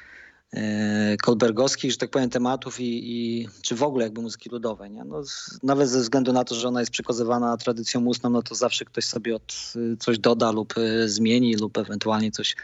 kolbergowskich, 1.23 1.91
że 1.91 1.97
tak 1.97 2.11
powiem, 2.11 2.31
tematów 2.31 2.81
i, 2.81 3.13
i 3.13 3.49
czy 3.63 3.75
w 3.75 3.83
ogóle 3.83 4.05
jakby 4.05 4.23
muzyki 4.23 4.51
ludowej. 4.51 4.91
Nie? 4.91 5.05
No, 5.05 5.25
z, 5.25 5.59
nawet 5.63 5.89
ze 5.89 6.01
względu 6.01 6.33
na 6.33 6.45
to, 6.45 6.55
że 6.55 6.69
ona 6.69 6.81
jest 6.81 6.93
przekazywana 6.93 7.57
tradycją 7.57 8.05
ustną, 8.05 8.31
no 8.31 8.43
to 8.43 8.55
zawsze 8.55 8.85
ktoś 8.85 9.05
sobie 9.05 9.37
od, 9.37 9.73
coś 9.99 10.19
doda 10.19 10.51
lub 10.51 10.79
y, 10.79 11.09
zmieni 11.09 11.57
lub 11.57 11.79
ewentualnie 11.79 12.31
coś 12.31 12.57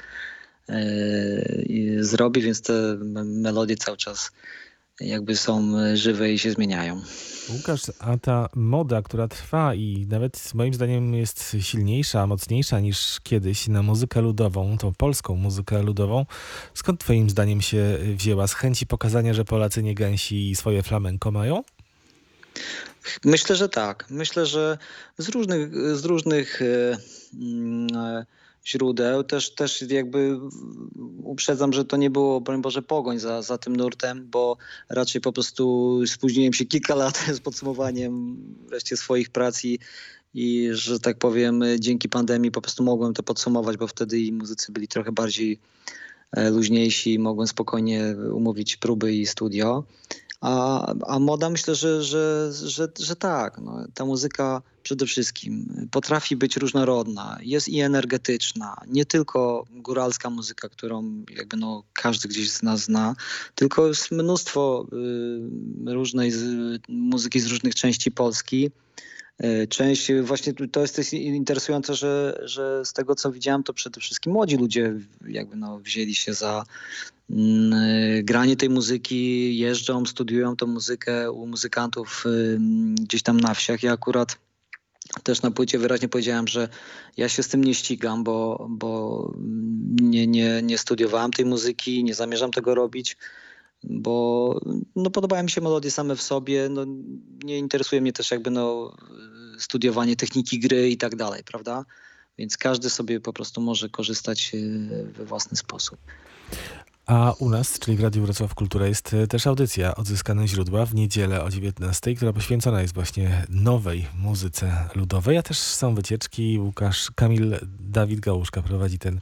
zrobi, 2.01 2.43
więc 2.43 2.63
te 2.63 2.97
melodie 3.25 3.77
cały 3.77 3.97
czas 3.97 4.31
jakby 5.01 5.37
są 5.37 5.73
żywe 5.95 6.33
i 6.33 6.39
się 6.39 6.51
zmieniają. 6.51 7.03
Łukasz, 7.49 7.81
a 7.99 8.19
ta 8.19 8.49
moda, 8.55 9.03
która 9.03 9.29
trwa 9.29 9.75
i 9.75 10.07
nawet 10.09 10.55
moim 10.55 10.75
zdaniem 10.75 11.15
jest 11.15 11.57
silniejsza, 11.61 12.27
mocniejsza 12.27 12.81
niż 12.81 13.21
kiedyś 13.23 13.69
na 13.69 13.83
muzykę 13.83 14.21
ludową, 14.21 14.79
tą 14.79 14.95
polską 14.95 15.37
muzykę 15.37 15.83
ludową, 15.83 16.27
skąd 16.75 17.01
twoim 17.01 17.31
zdaniem 17.31 17.61
się 17.61 17.99
wzięła? 18.17 18.47
Z 18.47 18.55
chęci 18.55 18.87
pokazania, 18.87 19.35
że 19.35 19.45
Polacy 19.45 19.83
nie 19.83 19.95
gęsi 19.95 20.51
i 20.51 20.57
swoje 20.57 20.83
flamenko 20.83 21.31
mają? 21.31 21.63
Myślę, 23.25 23.57
że 23.57 23.69
tak. 23.69 24.07
Myślę, 24.11 24.47
że 24.47 24.79
z 25.19 25.29
różnych, 25.29 25.97
z 25.97 26.05
różnych 26.05 26.63
e, 26.63 26.99
e, 27.97 28.27
źródeł. 28.67 29.25
Też, 29.25 29.55
też 29.55 29.85
jakby 29.89 30.39
uprzedzam, 31.25 31.73
że 31.73 31.85
to 31.85 31.97
nie 31.97 32.11
było, 32.11 32.41
broń 32.41 32.63
Boże, 32.63 32.83
pogoń 32.83 33.19
za, 33.19 33.43
za 33.43 33.59
tym 33.59 33.77
nurtem, 33.77 34.27
bo 34.31 34.57
raczej 34.89 35.21
po 35.21 35.33
prostu 35.33 36.01
spóźniłem 36.07 36.53
się 36.53 36.65
kilka 36.65 36.95
lat 36.95 37.25
z 37.37 37.41
podsumowaniem 37.41 38.37
wreszcie 38.69 38.97
swoich 38.97 39.31
prac 39.31 39.65
i, 39.65 39.79
i 40.35 40.69
że 40.73 41.01
tak 41.01 41.19
powiem 41.19 41.65
dzięki 41.79 42.09
pandemii 42.09 42.51
po 42.51 42.61
prostu 42.61 42.83
mogłem 42.83 43.15
to 43.15 43.23
podsumować, 43.23 43.77
bo 43.77 43.87
wtedy 43.87 44.21
i 44.21 44.33
muzycy 44.33 44.73
byli 44.73 44.89
trochę 44.89 45.13
bardziej 45.13 45.59
e, 46.33 46.51
luźniejsi, 46.51 47.19
mogłem 47.19 47.49
spokojnie 47.49 48.17
umówić 48.33 48.77
próby 48.77 49.15
i 49.15 49.27
studio. 49.27 49.85
A, 50.41 50.87
a 51.07 51.19
moda 51.19 51.51
myślę, 51.51 51.75
że, 51.75 52.03
że, 52.03 52.51
że, 52.53 52.89
że 52.99 53.17
tak. 53.17 53.59
No, 53.59 53.87
ta 53.95 54.05
muzyka 54.05 54.63
przede 54.83 55.07
wszystkim 55.07 55.87
potrafi 55.91 56.37
być 56.37 56.57
różnorodna, 56.57 57.39
jest 57.43 57.69
i 57.69 57.81
energetyczna. 57.81 58.77
Nie 58.87 59.05
tylko 59.05 59.65
góralska 59.71 60.31
muzyka, 60.31 60.69
którą 60.69 61.25
jakby 61.37 61.57
no 61.57 61.83
każdy 61.93 62.29
gdzieś 62.29 62.51
z 62.51 62.63
nas 62.63 62.81
zna, 62.81 63.15
tylko 63.55 63.89
jest 63.89 64.11
mnóstwo 64.11 64.87
y, 65.87 65.95
różnej 65.95 66.31
z, 66.31 66.43
muzyki 66.89 67.41
z 67.41 67.47
różnych 67.47 67.75
części 67.75 68.11
Polski. 68.11 68.71
Y, 69.45 69.67
część, 69.69 70.13
właśnie 70.23 70.53
to 70.53 70.81
jest 70.81 71.13
interesujące, 71.13 71.95
że, 71.95 72.41
że 72.45 72.85
z 72.85 72.93
tego 72.93 73.15
co 73.15 73.33
widziałem, 73.33 73.63
to 73.63 73.73
przede 73.73 74.01
wszystkim 74.01 74.33
młodzi 74.33 74.57
ludzie 74.57 74.95
jakby 75.29 75.57
no 75.57 75.79
wzięli 75.79 76.15
się 76.15 76.35
za 76.35 76.65
granie 78.23 78.57
tej 78.57 78.71
muzyki, 78.71 79.59
jeżdżą, 79.59 80.07
studiują 80.07 80.57
tą 80.57 80.67
muzykę 80.67 81.33
u 81.33 81.47
muzykantów 81.47 82.25
gdzieś 83.01 83.23
tam 83.23 83.41
na 83.41 83.55
wsiach. 83.55 83.83
Ja 83.83 83.93
akurat 83.93 84.39
też 85.23 85.43
na 85.43 85.51
płycie 85.51 85.79
wyraźnie 85.79 86.09
powiedziałem, 86.09 86.49
że 86.49 86.69
ja 87.17 87.29
się 87.29 87.43
z 87.43 87.49
tym 87.49 87.65
nie 87.65 87.75
ścigam, 87.75 88.25
bo, 88.25 88.67
bo 88.71 89.35
nie, 90.01 90.27
nie, 90.27 90.63
nie 90.63 90.79
studiowałem 90.79 91.31
tej 91.31 91.45
muzyki, 91.45 92.05
nie 92.05 92.15
zamierzam 92.15 92.51
tego 92.51 92.75
robić, 92.75 93.17
bo 93.85 94.61
no, 94.97 95.11
podobają 95.11 95.43
mi 95.43 95.51
się 95.51 95.61
melodie 95.61 95.91
same 95.91 96.17
w 96.17 96.23
sobie. 96.23 96.69
No, 96.69 96.87
nie 97.45 97.59
interesuje 97.59 98.01
mnie 98.01 98.13
też 98.13 98.31
jakby 98.31 98.51
no, 98.51 98.97
studiowanie 99.59 100.17
techniki 100.17 100.59
gry 100.59 100.91
i 100.91 100.97
tak 100.97 101.17
dalej, 101.17 101.43
prawda? 101.45 101.85
Więc 102.39 102.57
każdy 102.57 102.91
sobie 102.91 103.21
po 103.21 103.33
prostu 103.33 103.61
może 103.61 103.89
korzystać 103.89 104.51
y, 104.55 105.13
we 105.13 105.25
własny 105.25 105.57
sposób. 105.57 105.99
A 107.11 107.33
u 107.39 107.49
nas, 107.49 107.79
czyli 107.79 107.97
w 107.97 108.01
Radiu 108.01 108.23
Wrocław 108.23 108.55
Kultura, 108.55 108.87
jest 108.87 109.15
e, 109.15 109.27
też 109.27 109.47
audycja 109.47 109.95
Odzyskane 109.95 110.49
Źródła 110.49 110.87
w 110.87 110.95
niedzielę 110.95 111.45
o 111.45 111.51
19, 111.51 112.15
która 112.15 112.33
poświęcona 112.33 112.83
jest 112.83 112.95
właśnie 112.95 113.47
nowej 113.49 114.07
muzyce 114.19 114.89
ludowej, 114.95 115.37
a 115.37 115.43
też 115.43 115.59
są 115.59 115.95
wycieczki. 115.95 116.59
Łukasz, 116.59 117.11
Kamil 117.15 117.59
Dawid 117.81 118.21
Gałuszka 118.21 118.63
prowadzi 118.63 118.99
ten 118.99 119.21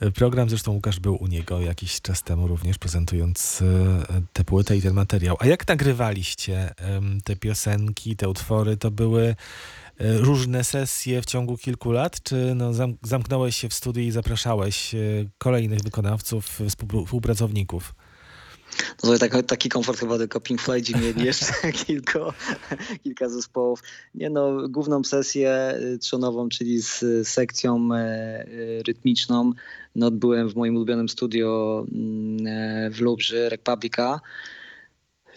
e, 0.00 0.10
program. 0.10 0.48
Zresztą 0.48 0.72
Łukasz 0.72 1.00
był 1.00 1.22
u 1.22 1.26
niego 1.26 1.60
jakiś 1.60 2.00
czas 2.00 2.22
temu 2.22 2.48
również, 2.48 2.78
prezentując 2.78 3.62
e, 3.62 4.22
tę 4.32 4.44
płytę 4.44 4.76
i 4.76 4.82
ten 4.82 4.94
materiał. 4.94 5.36
A 5.40 5.46
jak 5.46 5.68
nagrywaliście 5.68 6.74
te 7.24 7.36
piosenki, 7.36 8.16
te 8.16 8.28
utwory? 8.28 8.76
To 8.76 8.90
były 8.90 9.36
różne 9.98 10.64
sesje 10.64 11.22
w 11.22 11.24
ciągu 11.24 11.56
kilku 11.56 11.92
lat, 11.92 12.22
czy 12.22 12.52
no, 12.54 12.72
zamknąłeś 13.02 13.56
się 13.56 13.68
w 13.68 13.74
studiu 13.74 14.02
i 14.02 14.10
zapraszałeś 14.10 14.94
e, 14.94 14.98
kolejnych 15.38 15.80
wykonawców, 15.82 16.60
współpracowników? 16.68 17.94
No 19.04 19.12
to 19.12 19.18
taki, 19.18 19.44
taki 19.44 19.68
komfort 19.68 20.00
chyba 20.00 20.18
tylko 20.18 20.40
Pink 20.40 20.60
Floydzi 20.60 20.94
mieli 20.96 21.24
jeszcze 21.30 21.72
kilko, 21.72 22.32
kilka 23.02 23.28
zespołów. 23.28 23.82
Nie 24.14 24.30
no, 24.30 24.68
główną 24.68 25.04
sesję 25.04 25.50
e, 25.50 25.98
trzonową, 25.98 26.48
czyli 26.48 26.82
z 26.82 27.04
sekcją 27.28 27.88
rytmiczną, 28.86 29.52
no 29.96 30.06
odbyłem 30.06 30.48
w 30.48 30.56
moim 30.56 30.76
ulubionym 30.76 31.08
studio 31.08 31.84
mm, 31.92 32.92
w 32.92 33.00
Lubrzy, 33.00 33.48
Republica. 33.48 34.20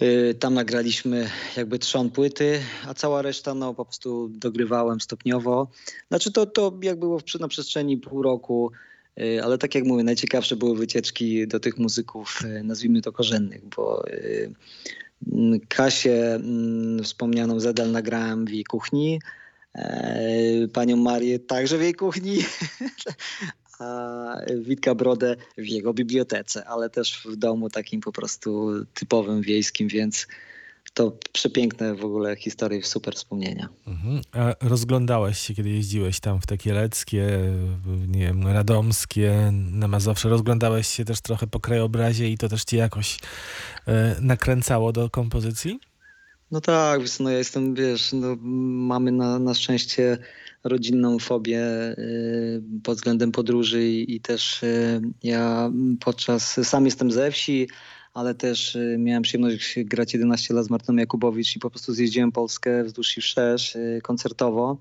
Y, 0.01 0.35
tam 0.39 0.53
nagraliśmy 0.53 1.29
jakby 1.57 1.79
trzon 1.79 2.09
płyty, 2.09 2.59
a 2.87 2.93
cała 2.93 3.21
reszta 3.21 3.53
no 3.53 3.73
po 3.73 3.85
prostu 3.85 4.29
dogrywałem 4.29 5.01
stopniowo. 5.01 5.67
Znaczy 6.07 6.31
to, 6.31 6.45
to 6.45 6.79
jak 6.81 6.99
było 6.99 7.19
na 7.39 7.47
przestrzeni 7.47 7.97
pół 7.97 8.21
roku, 8.21 8.71
y, 9.19 9.43
ale 9.43 9.57
tak 9.57 9.75
jak 9.75 9.83
mówię, 9.83 10.03
najciekawsze 10.03 10.55
były 10.55 10.77
wycieczki 10.77 11.47
do 11.47 11.59
tych 11.59 11.77
muzyków, 11.77 12.39
y, 12.45 12.63
nazwijmy 12.63 13.01
to 13.01 13.11
korzennych, 13.11 13.65
bo 13.65 14.03
Kasię 15.67 16.35
mm, 16.35 17.03
wspomnianą 17.03 17.59
Zedel 17.59 17.91
nagrałem 17.91 18.45
w 18.45 18.49
jej 18.49 18.63
kuchni, 18.63 19.19
panią 20.73 20.97
Marię 20.97 21.39
także 21.39 21.77
w 21.77 21.81
jej 21.81 21.93
kuchni, 21.93 22.37
Witka 24.61 24.95
Brodę 24.95 25.35
w 25.57 25.65
jego 25.65 25.93
bibliotece, 25.93 26.65
ale 26.65 26.89
też 26.89 27.21
w 27.25 27.35
domu 27.35 27.69
takim 27.69 28.01
po 28.01 28.11
prostu 28.11 28.71
typowym, 28.93 29.41
wiejskim, 29.41 29.87
więc 29.87 30.27
to 30.93 31.17
przepiękne 31.31 31.95
w 31.95 32.05
ogóle 32.05 32.35
historie, 32.35 32.83
super 32.83 33.15
wspomnienia. 33.15 33.69
Mhm. 33.87 34.21
A 34.31 34.67
rozglądałeś 34.67 35.39
się, 35.39 35.53
kiedy 35.53 35.69
jeździłeś 35.69 36.19
tam 36.19 36.41
w 36.41 36.45
te 36.45 36.57
kieleckie, 36.57 37.27
nie 38.07 38.19
wiem, 38.19 38.47
radomskie, 38.47 39.51
na 39.71 39.87
Mazowsze, 39.87 40.29
rozglądałeś 40.29 40.87
się 40.87 41.05
też 41.05 41.21
trochę 41.21 41.47
po 41.47 41.59
krajobrazie 41.59 42.29
i 42.29 42.37
to 42.37 42.49
też 42.49 42.63
cię 42.63 42.77
jakoś 42.77 43.19
e, 43.87 44.15
nakręcało 44.21 44.91
do 44.91 45.09
kompozycji? 45.09 45.79
No 46.51 46.61
tak, 46.61 47.01
no 47.19 47.29
ja 47.29 47.37
jestem, 47.37 47.75
wiesz, 47.75 48.13
no, 48.13 48.35
mamy 48.87 49.11
na, 49.11 49.39
na 49.39 49.53
szczęście 49.53 50.17
rodzinną 50.67 51.19
fobię 51.19 51.61
y, 51.97 52.61
pod 52.83 52.95
względem 52.95 53.31
podróży 53.31 53.87
i, 53.87 54.21
też 54.21 54.63
y, 54.63 55.01
ja 55.23 55.71
podczas, 55.99 56.67
sam 56.67 56.85
jestem 56.85 57.11
ze 57.11 57.31
wsi, 57.31 57.67
ale 58.13 58.35
też 58.35 58.75
y, 58.75 58.95
miałem 58.99 59.23
przyjemność 59.23 59.79
grać 59.83 60.13
11 60.13 60.53
lat 60.53 60.65
z 60.65 60.69
Martyną 60.69 60.99
Jakubowicz 60.99 61.55
i 61.55 61.59
po 61.59 61.69
prostu 61.69 61.93
zjeździłem 61.93 62.31
Polskę 62.31 62.83
wzdłuż 62.83 63.17
i 63.17 63.21
wszerz 63.21 63.77
koncertowo 64.03 64.77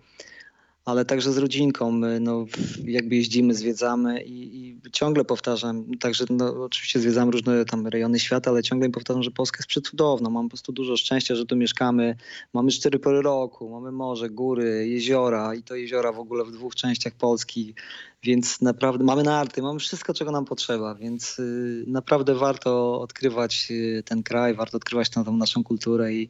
ale 0.86 1.04
także 1.04 1.32
z 1.32 1.38
rodzinką. 1.38 1.92
No, 2.20 2.46
jakby 2.84 3.16
jeździmy, 3.16 3.54
zwiedzamy 3.54 4.22
i, 4.22 4.66
i 4.68 4.80
ciągle 4.92 5.24
powtarzam, 5.24 5.98
także 6.00 6.24
no, 6.30 6.64
oczywiście 6.64 7.00
zwiedzamy 7.00 7.32
różne 7.32 7.64
tam 7.64 7.86
rejony 7.86 8.20
świata, 8.20 8.50
ale 8.50 8.62
ciągle 8.62 8.90
powtarzam, 8.90 9.22
że 9.22 9.30
Polska 9.30 9.58
jest 9.58 9.68
przecudowna. 9.68 10.30
Mam 10.30 10.44
po 10.44 10.48
prostu 10.50 10.72
dużo 10.72 10.96
szczęścia, 10.96 11.34
że 11.34 11.46
tu 11.46 11.56
mieszkamy. 11.56 12.16
Mamy 12.52 12.70
cztery 12.70 12.98
pory 12.98 13.22
roku, 13.22 13.70
mamy 13.70 13.92
morze, 13.92 14.30
góry, 14.30 14.88
jeziora 14.88 15.54
i 15.54 15.62
to 15.62 15.74
jeziora 15.74 16.12
w 16.12 16.18
ogóle 16.18 16.44
w 16.44 16.52
dwóch 16.52 16.74
częściach 16.74 17.14
Polski, 17.14 17.74
więc 18.22 18.60
naprawdę 18.60 19.04
mamy 19.04 19.22
narty, 19.22 19.62
mamy 19.62 19.78
wszystko, 19.78 20.14
czego 20.14 20.30
nam 20.30 20.44
potrzeba, 20.44 20.94
więc 20.94 21.38
y, 21.38 21.84
naprawdę 21.86 22.34
warto 22.34 23.00
odkrywać 23.00 23.68
y, 23.70 24.02
ten 24.06 24.22
kraj, 24.22 24.54
warto 24.54 24.76
odkrywać 24.76 25.10
tą, 25.10 25.24
tą 25.24 25.36
naszą 25.36 25.64
kulturę 25.64 26.12
i 26.12 26.28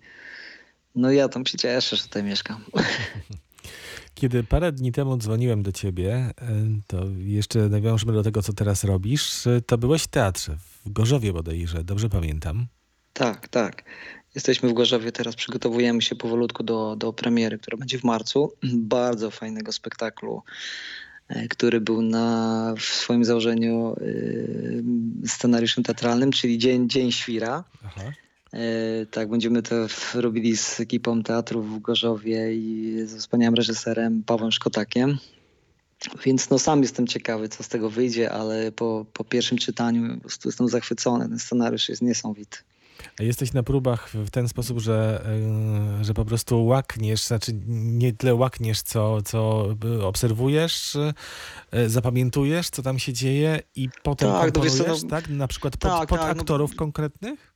no 0.95 1.11
ja 1.11 1.29
tam 1.29 1.47
się 1.47 1.59
cieszę, 1.59 1.97
że 1.97 2.03
tutaj 2.03 2.23
mieszkam. 2.23 2.65
Kiedy 4.17 4.45
parę 4.45 4.73
dni 4.73 4.93
temu 4.93 5.17
dzwoniłem 5.17 5.63
do 5.63 5.73
ciebie, 5.73 6.15
e, 6.15 6.33
to 6.87 7.05
jeszcze 7.19 7.59
nawiążmy 7.59 8.13
do 8.13 8.23
tego, 8.23 8.43
co 8.43 8.53
teraz 8.53 8.85
robisz. 8.85 9.47
E, 9.47 9.61
to 9.61 9.79
byłeś 9.79 10.03
w 10.03 10.07
teatrze, 10.07 10.57
w 10.85 10.93
Gorzowie 10.93 11.33
bodajże, 11.33 11.85
dobrze 11.85 12.09
pamiętam. 12.09 12.67
Tak, 13.13 13.49
tak. 13.49 13.85
Jesteśmy 14.35 14.69
w 14.69 14.73
Gorzowie, 14.73 15.13
teraz 15.13 15.37
przygotowujemy 15.37 16.03
się 16.03 16.17
powolutku 16.17 16.63
do, 16.63 16.97
do 16.97 17.13
premiery, 17.13 17.59
która 17.59 17.77
będzie 17.77 17.99
w 17.99 18.05
marcu. 18.05 18.53
Bardzo 18.75 19.31
fajnego 19.31 19.73
spektaklu 19.73 20.43
e, 21.29 21.49
który 21.49 21.81
był 21.81 22.03
na, 22.03 22.75
w 22.79 22.83
swoim 22.83 23.25
założeniu 23.25 23.97
scenariuszem 25.27 25.85
teatralnym, 25.85 26.33
czyli 26.33 26.59
Dzień, 26.59 26.89
Dzień 26.89 27.13
Świra. 27.13 27.65
Aha. 27.85 28.13
E, 28.57 29.07
Tak, 29.07 29.29
będziemy 29.31 29.63
to 29.63 29.75
robili 30.15 30.57
z 30.57 30.81
ekipą 30.81 31.23
teatru 31.23 31.63
w 31.63 31.81
Gorzowie 31.81 32.55
i 32.55 32.97
ze 33.07 33.19
wspaniałym 33.19 33.55
reżyserem 33.55 34.23
Pawłem 34.27 34.53
Szkotakiem. 34.53 35.19
Więc 36.25 36.51
no 36.51 36.59
sam 36.59 36.83
jestem 36.83 37.07
ciekawy, 37.07 37.49
co 37.49 37.63
z 37.63 37.69
tego 37.69 37.91
wyjdzie, 37.91 38.33
ale 38.33 38.73
po, 38.73 39.07
po 39.13 39.25
pierwszym 39.25 39.59
czytaniu 39.59 40.15
po 40.15 40.21
prostu 40.21 40.49
jestem 40.49 40.69
zachwycony. 40.69 41.29
Ten 41.29 41.39
scenariusz 41.39 41.89
jest 41.89 42.03
niesamowity. 42.03 42.59
A 43.21 43.23
jesteś 43.23 43.53
na 43.53 43.63
próbach 43.63 44.09
w 44.11 44.31
ten 44.31 44.49
sposób, 44.49 44.79
że, 44.81 45.27
y, 46.01 46.05
że 46.05 46.15
po 46.15 46.25
prostu 46.25 46.67
łakniesz, 46.67 47.23
znaczy 47.25 47.53
nie 47.67 48.13
tyle 48.13 48.35
łakniesz, 48.35 48.83
co, 48.83 49.23
co 49.23 49.69
obserwujesz, 50.03 50.95
y, 50.97 51.15
zapamiętujesz, 51.87 52.71
co 52.71 52.83
tam 52.83 52.99
się 52.99 53.13
dzieje 53.13 53.61
i 53.77 53.89
potem 54.03 54.29
Tak, 54.29 54.55
no 54.55 54.61
co, 54.63 54.69
komponujesz, 54.69 55.03
no- 55.03 55.09
tak? 55.09 55.29
Na 55.29 55.49
przykład 55.49 55.77
pod, 55.77 55.91
Tak, 55.91 56.09
pod 56.09 56.19
tak, 56.19 56.37
no- 56.37 56.43
aktorów 56.43 56.77
konkretnych? 56.77 57.56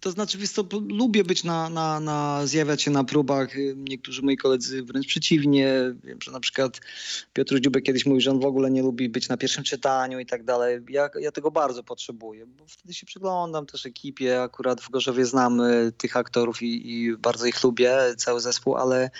To 0.00 0.10
znaczy, 0.10 0.38
wiesz 0.38 0.50
co, 0.50 0.64
lubię 0.88 1.24
być 1.24 1.44
na, 1.44 1.68
na, 1.68 2.00
na, 2.00 2.46
zjawiać 2.46 2.82
się 2.82 2.90
na 2.90 3.04
próbach. 3.04 3.48
Niektórzy 3.76 4.22
moi 4.22 4.36
koledzy 4.36 4.82
wręcz 4.82 5.06
przeciwnie. 5.06 5.94
Wiem, 6.04 6.18
że 6.22 6.32
na 6.32 6.40
przykład 6.40 6.80
Piotr 7.32 7.60
Dziubek 7.60 7.84
kiedyś 7.84 8.06
mówił, 8.06 8.20
że 8.20 8.30
on 8.30 8.40
w 8.40 8.44
ogóle 8.44 8.70
nie 8.70 8.82
lubi 8.82 9.08
być 9.08 9.28
na 9.28 9.36
pierwszym 9.36 9.64
czytaniu 9.64 10.20
i 10.20 10.26
tak 10.26 10.44
dalej. 10.44 10.80
Ja, 10.88 11.10
ja 11.20 11.32
tego 11.32 11.50
bardzo 11.50 11.82
potrzebuję, 11.82 12.46
bo 12.46 12.64
wtedy 12.68 12.94
się 12.94 13.06
przyglądam 13.06 13.66
też 13.66 13.86
ekipie. 13.86 14.42
Akurat 14.42 14.80
w 14.80 14.90
Gorzowie 14.90 15.24
znam 15.24 15.60
y, 15.60 15.92
tych 15.92 16.16
aktorów 16.16 16.62
i, 16.62 16.92
i 16.92 17.16
bardzo 17.16 17.46
ich 17.46 17.64
lubię, 17.64 17.98
cały 18.16 18.40
zespół, 18.40 18.76
ale 18.76 19.10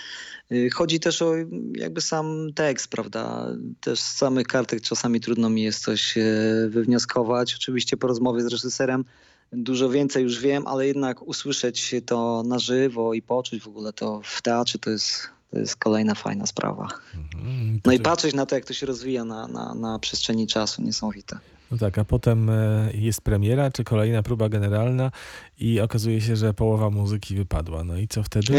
y, 0.51 0.69
chodzi 0.73 0.99
też 0.99 1.21
o 1.21 1.33
jakby 1.75 2.01
sam 2.01 2.53
tekst, 2.55 2.87
prawda? 2.87 3.47
Też 3.81 3.99
z 3.99 4.17
samych 4.17 4.47
kartek 4.47 4.81
czasami 4.81 5.19
trudno 5.19 5.49
mi 5.49 5.63
jest 5.63 5.83
coś 5.83 6.17
y, 6.17 6.69
wywnioskować. 6.69 7.55
Oczywiście 7.55 7.97
po 7.97 8.07
rozmowie 8.07 8.41
z 8.41 8.47
reżyserem 8.47 9.05
dużo 9.51 9.89
więcej 9.89 10.23
już 10.23 10.39
wiem, 10.39 10.67
ale 10.67 10.87
jednak 10.87 11.21
usłyszeć 11.21 11.95
to 12.05 12.43
na 12.43 12.59
żywo 12.59 13.13
i 13.13 13.21
poczuć 13.21 13.63
w 13.63 13.67
ogóle 13.67 13.93
to 13.93 14.21
w 14.23 14.41
teatrze 14.41 14.79
to 14.79 14.89
jest, 14.89 15.29
to 15.51 15.59
jest 15.59 15.75
kolejna 15.75 16.15
fajna 16.15 16.45
sprawa. 16.45 16.87
Mhm, 17.15 17.81
No 17.85 17.91
i 17.91 17.99
patrzeć 17.99 18.33
na 18.33 18.45
to, 18.45 18.55
jak 18.55 18.65
to 18.65 18.73
się 18.73 18.85
rozwija 18.85 19.25
na, 19.25 19.47
na, 19.47 19.73
na 19.73 19.99
przestrzeni 19.99 20.47
czasu, 20.47 20.81
niesamowite. 20.81 21.39
No 21.71 21.77
tak, 21.77 21.97
a 21.97 22.05
potem 22.05 22.49
e, 22.49 22.89
jest 22.93 23.21
premiera, 23.21 23.71
czy 23.71 23.83
kolejna 23.83 24.23
próba 24.23 24.49
generalna 24.49 25.11
i 25.59 25.79
okazuje 25.79 26.21
się, 26.21 26.35
że 26.35 26.53
połowa 26.53 26.89
muzyki 26.89 27.35
wypadła. 27.35 27.83
No 27.83 27.97
i 27.97 28.07
co 28.07 28.23
wtedy? 28.23 28.53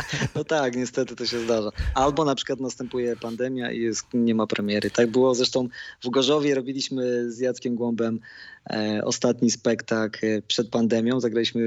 No 0.34 0.44
tak, 0.44 0.76
niestety 0.76 1.16
to 1.16 1.26
się 1.26 1.40
zdarza. 1.40 1.70
Albo 1.94 2.24
na 2.24 2.34
przykład 2.34 2.60
następuje 2.60 3.16
pandemia 3.16 3.72
i 3.72 3.80
jest, 3.80 4.06
nie 4.14 4.34
ma 4.34 4.46
premiery. 4.46 4.90
Tak 4.90 5.10
było 5.10 5.34
zresztą 5.34 5.68
w 6.04 6.10
Gorzowie, 6.10 6.54
robiliśmy 6.54 7.32
z 7.32 7.38
Jackiem 7.38 7.74
Głąbem 7.74 8.20
e, 8.70 9.00
ostatni 9.04 9.50
spektakl 9.50 10.26
e, 10.26 10.42
przed 10.42 10.68
pandemią. 10.68 11.20
Zagraliśmy 11.20 11.62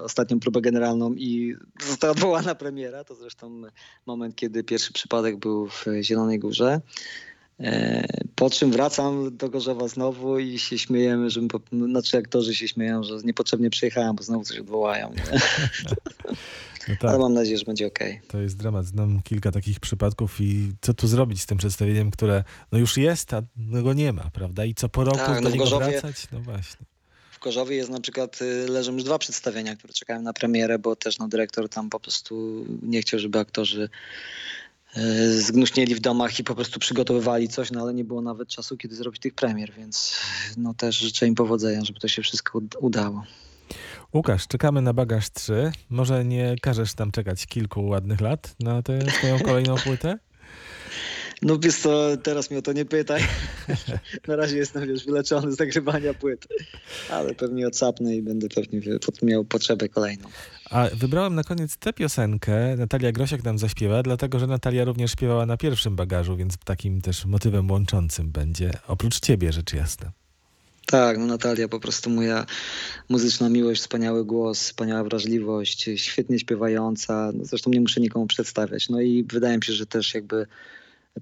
ostatnią 0.00 0.40
próbę 0.40 0.60
generalną 0.60 1.14
i 1.14 1.56
została 1.86 2.12
odwołana 2.16 2.54
premiera. 2.54 3.04
To 3.04 3.14
zresztą 3.14 3.62
moment, 4.06 4.36
kiedy 4.36 4.64
pierwszy 4.64 4.92
przypadek 4.92 5.36
był 5.36 5.68
w 5.68 5.84
Zielonej 6.02 6.38
Górze. 6.38 6.80
E, 7.60 8.06
Po 8.34 8.50
czym 8.50 8.70
wracam 8.72 9.36
do 9.36 9.48
Gorzowa 9.48 9.88
znowu 9.88 10.38
i 10.38 10.58
się 10.58 10.78
śmiejemy, 10.78 11.30
że 11.30 11.40
my 11.40 11.48
po- 11.48 11.60
znaczy 11.86 12.16
aktorzy 12.18 12.54
się 12.54 12.68
śmieją, 12.68 13.02
że 13.02 13.14
niepotrzebnie 13.24 13.70
przyjechałem, 13.70 14.16
bo 14.16 14.22
znowu 14.22 14.44
coś 14.44 14.58
odwołają. 14.58 15.12
No 16.88 16.94
Ale 17.00 17.12
tak, 17.12 17.20
mam 17.20 17.34
nadzieję, 17.34 17.58
że 17.58 17.64
będzie 17.64 17.86
okej. 17.86 18.20
to 18.28 18.38
jest 18.40 18.56
dramat. 18.56 18.86
Znam 18.86 19.22
kilka 19.22 19.52
takich 19.52 19.80
przypadków 19.80 20.40
i 20.40 20.72
co 20.80 20.94
tu 20.94 21.06
zrobić 21.08 21.42
z 21.42 21.46
tym 21.46 21.58
przedstawieniem, 21.58 22.10
które 22.10 22.44
no 22.72 22.78
już 22.78 22.96
jest, 22.96 23.34
a 23.34 23.42
no 23.56 23.82
go 23.82 23.92
nie 23.92 24.12
ma, 24.12 24.30
prawda? 24.32 24.64
I 24.64 24.74
co 24.74 24.88
po 24.88 25.04
roku 25.04 25.18
Tak, 25.18 25.34
do 25.34 25.40
no 25.40 25.50
w 25.50 25.52
niego 25.52 25.64
Gorzowie- 25.64 25.90
wracać? 25.90 26.26
No 26.32 26.40
właśnie. 26.40 26.86
W 27.30 27.38
Gorzowie 27.40 27.76
jest 27.76 27.90
na 27.90 28.00
przykład, 28.00 28.42
y, 28.42 28.68
leżą 28.68 28.92
już 28.92 29.04
dwa 29.04 29.18
przedstawienia, 29.18 29.76
które 29.76 29.92
czekają 29.92 30.22
na 30.22 30.32
premierę, 30.32 30.78
bo 30.78 30.96
też 30.96 31.18
no, 31.18 31.28
dyrektor 31.28 31.68
tam 31.68 31.90
po 31.90 32.00
prostu 32.00 32.64
nie 32.82 33.00
chciał, 33.00 33.20
żeby 33.20 33.38
aktorzy 33.38 33.88
zgnuśnieli 35.30 35.94
w 35.94 36.00
domach 36.00 36.38
i 36.38 36.44
po 36.44 36.54
prostu 36.54 36.80
przygotowywali 36.80 37.48
coś, 37.48 37.70
no 37.70 37.80
ale 37.80 37.94
nie 37.94 38.04
było 38.04 38.22
nawet 38.22 38.48
czasu, 38.48 38.76
kiedy 38.76 38.96
zrobić 38.96 39.22
tych 39.22 39.34
premier, 39.34 39.72
więc 39.72 40.16
no 40.56 40.74
też 40.74 40.98
życzę 40.98 41.26
im 41.26 41.34
powodzenia, 41.34 41.84
żeby 41.84 42.00
to 42.00 42.08
się 42.08 42.22
wszystko 42.22 42.58
ud- 42.58 42.76
udało. 42.80 43.24
Łukasz, 44.14 44.46
czekamy 44.46 44.82
na 44.82 44.92
Bagaż 44.92 45.30
3. 45.30 45.72
Może 45.90 46.24
nie 46.24 46.56
każesz 46.62 46.94
tam 46.94 47.10
czekać 47.10 47.46
kilku 47.46 47.86
ładnych 47.86 48.20
lat 48.20 48.54
na 48.60 48.82
tę 48.82 49.10
swoją 49.10 49.40
kolejną 49.40 49.76
płytę? 49.76 50.18
No 51.42 51.58
wiesz 51.58 51.76
co, 51.76 52.16
teraz 52.22 52.50
mnie 52.50 52.58
o 52.58 52.62
to 52.62 52.72
nie 52.72 52.84
pytaj. 52.84 53.22
na 54.28 54.36
razie 54.36 54.56
jestem 54.56 54.88
już 54.88 55.04
wyleczony 55.04 55.52
z 55.52 55.58
nagrywania 55.58 56.14
płyt, 56.14 56.46
ale 57.10 57.34
pewnie 57.34 57.66
odsapnę 57.66 58.16
i 58.16 58.22
będę 58.22 58.48
pewnie 58.48 58.80
miał 59.22 59.44
potrzebę 59.44 59.88
kolejną. 59.88 60.28
A 60.70 60.88
wybrałem 60.94 61.34
na 61.34 61.44
koniec 61.44 61.76
tę 61.76 61.92
piosenkę. 61.92 62.76
Natalia 62.76 63.12
Grosiak 63.12 63.44
nam 63.44 63.58
zaśpiewa, 63.58 64.02
dlatego 64.02 64.38
że 64.38 64.46
Natalia 64.46 64.84
również 64.84 65.12
śpiewała 65.12 65.46
na 65.46 65.56
pierwszym 65.56 65.96
bagażu, 65.96 66.36
więc 66.36 66.56
takim 66.64 67.00
też 67.00 67.26
motywem 67.26 67.70
łączącym 67.70 68.30
będzie. 68.30 68.70
Oprócz 68.86 69.20
ciebie, 69.20 69.52
rzecz 69.52 69.72
jasna. 69.72 70.12
Tak, 70.86 71.18
no 71.18 71.26
Natalia 71.26 71.68
po 71.68 71.80
prostu 71.80 72.10
moja 72.10 72.46
muzyczna 73.08 73.48
miłość, 73.48 73.80
wspaniały 73.80 74.24
głos, 74.24 74.60
wspaniała 74.62 75.04
wrażliwość, 75.04 75.90
świetnie 75.96 76.38
śpiewająca. 76.38 77.30
No 77.34 77.44
zresztą 77.44 77.70
nie 77.70 77.80
muszę 77.80 78.00
nikomu 78.00 78.26
przedstawiać. 78.26 78.88
No 78.88 79.00
i 79.00 79.24
wydaje 79.24 79.56
mi 79.56 79.64
się, 79.64 79.72
że 79.72 79.86
też 79.86 80.14
jakby 80.14 80.46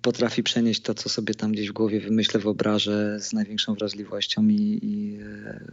potrafi 0.02 0.42
przenieść 0.42 0.80
to, 0.80 0.94
co 0.94 1.08
sobie 1.08 1.34
tam 1.34 1.52
gdzieś 1.52 1.70
w 1.70 1.72
głowie 1.72 2.00
wymyślę, 2.00 2.40
wyobrażę 2.40 3.20
z 3.20 3.32
największą 3.32 3.74
wrażliwością 3.74 4.48
i, 4.48 4.78
i, 4.82 5.18
e, 5.22 5.64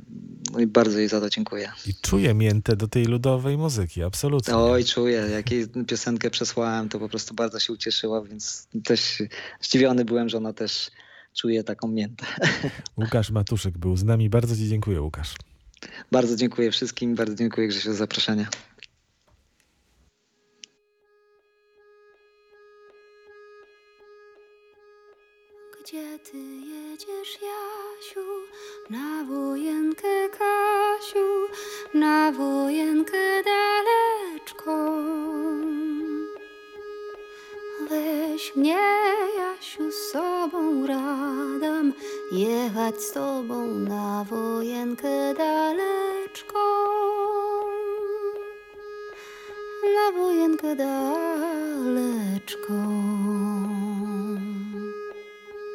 no 0.53 0.59
i 0.59 0.67
bardzo 0.67 0.99
jej 0.99 1.07
za 1.07 1.21
to 1.21 1.30
dziękuję. 1.30 1.71
I 1.88 1.93
czuję 2.01 2.34
miętę 2.34 2.76
do 2.76 2.88
tej 2.88 3.05
ludowej 3.05 3.57
muzyki, 3.57 4.03
absolutnie. 4.03 4.55
Oj, 4.55 4.86
czuję, 4.86 5.28
jak 5.32 5.51
jej 5.51 5.67
piosenkę 5.88 6.30
przesłałem, 6.30 6.89
to 6.89 6.99
po 6.99 7.09
prostu 7.09 7.34
bardzo 7.34 7.59
się 7.59 7.74
ucieszyła, 7.74 8.21
więc 8.21 8.67
też 8.84 9.24
zdziwiony 9.61 10.05
byłem, 10.05 10.30
że 10.30 10.38
ona 10.38 10.53
też 10.53 10.91
czuje 11.34 11.63
taką 11.63 11.88
miętę. 11.88 12.26
Łukasz 12.97 13.32
Matuszyk 13.32 13.78
był 13.78 13.97
z 13.97 14.03
nami. 14.03 14.30
Bardzo 14.30 14.55
ci 14.55 14.67
dziękuję, 14.67 15.01
Łukasz. 15.01 15.36
Bardzo 16.11 16.36
dziękuję 16.36 16.71
wszystkim, 16.71 17.15
bardzo 17.15 17.36
dziękuję 17.36 17.67
Grzesiu 17.67 17.91
za 17.91 17.97
zaproszenie. 17.97 18.47
Gdzie 25.93 26.19
ty 26.19 26.37
jedziesz, 26.37 27.39
Jasiu? 27.41 28.25
Na 28.89 29.23
wojenkę, 29.23 30.29
Kasiu, 30.29 31.47
na 31.93 32.31
wojenkę 32.31 33.43
daleczką. 33.43 34.73
Weź 37.89 38.55
mnie, 38.55 38.79
Jasiu, 39.37 39.91
z 39.91 40.11
sobą 40.11 40.87
radam, 40.87 41.93
jechać 42.31 43.01
z 43.01 43.11
tobą 43.11 43.67
na 43.67 44.25
wojenkę 44.29 45.33
daleczką. 45.33 46.59
Na 49.95 50.11
wojenkę 50.11 50.75
daleczką. 50.75 51.93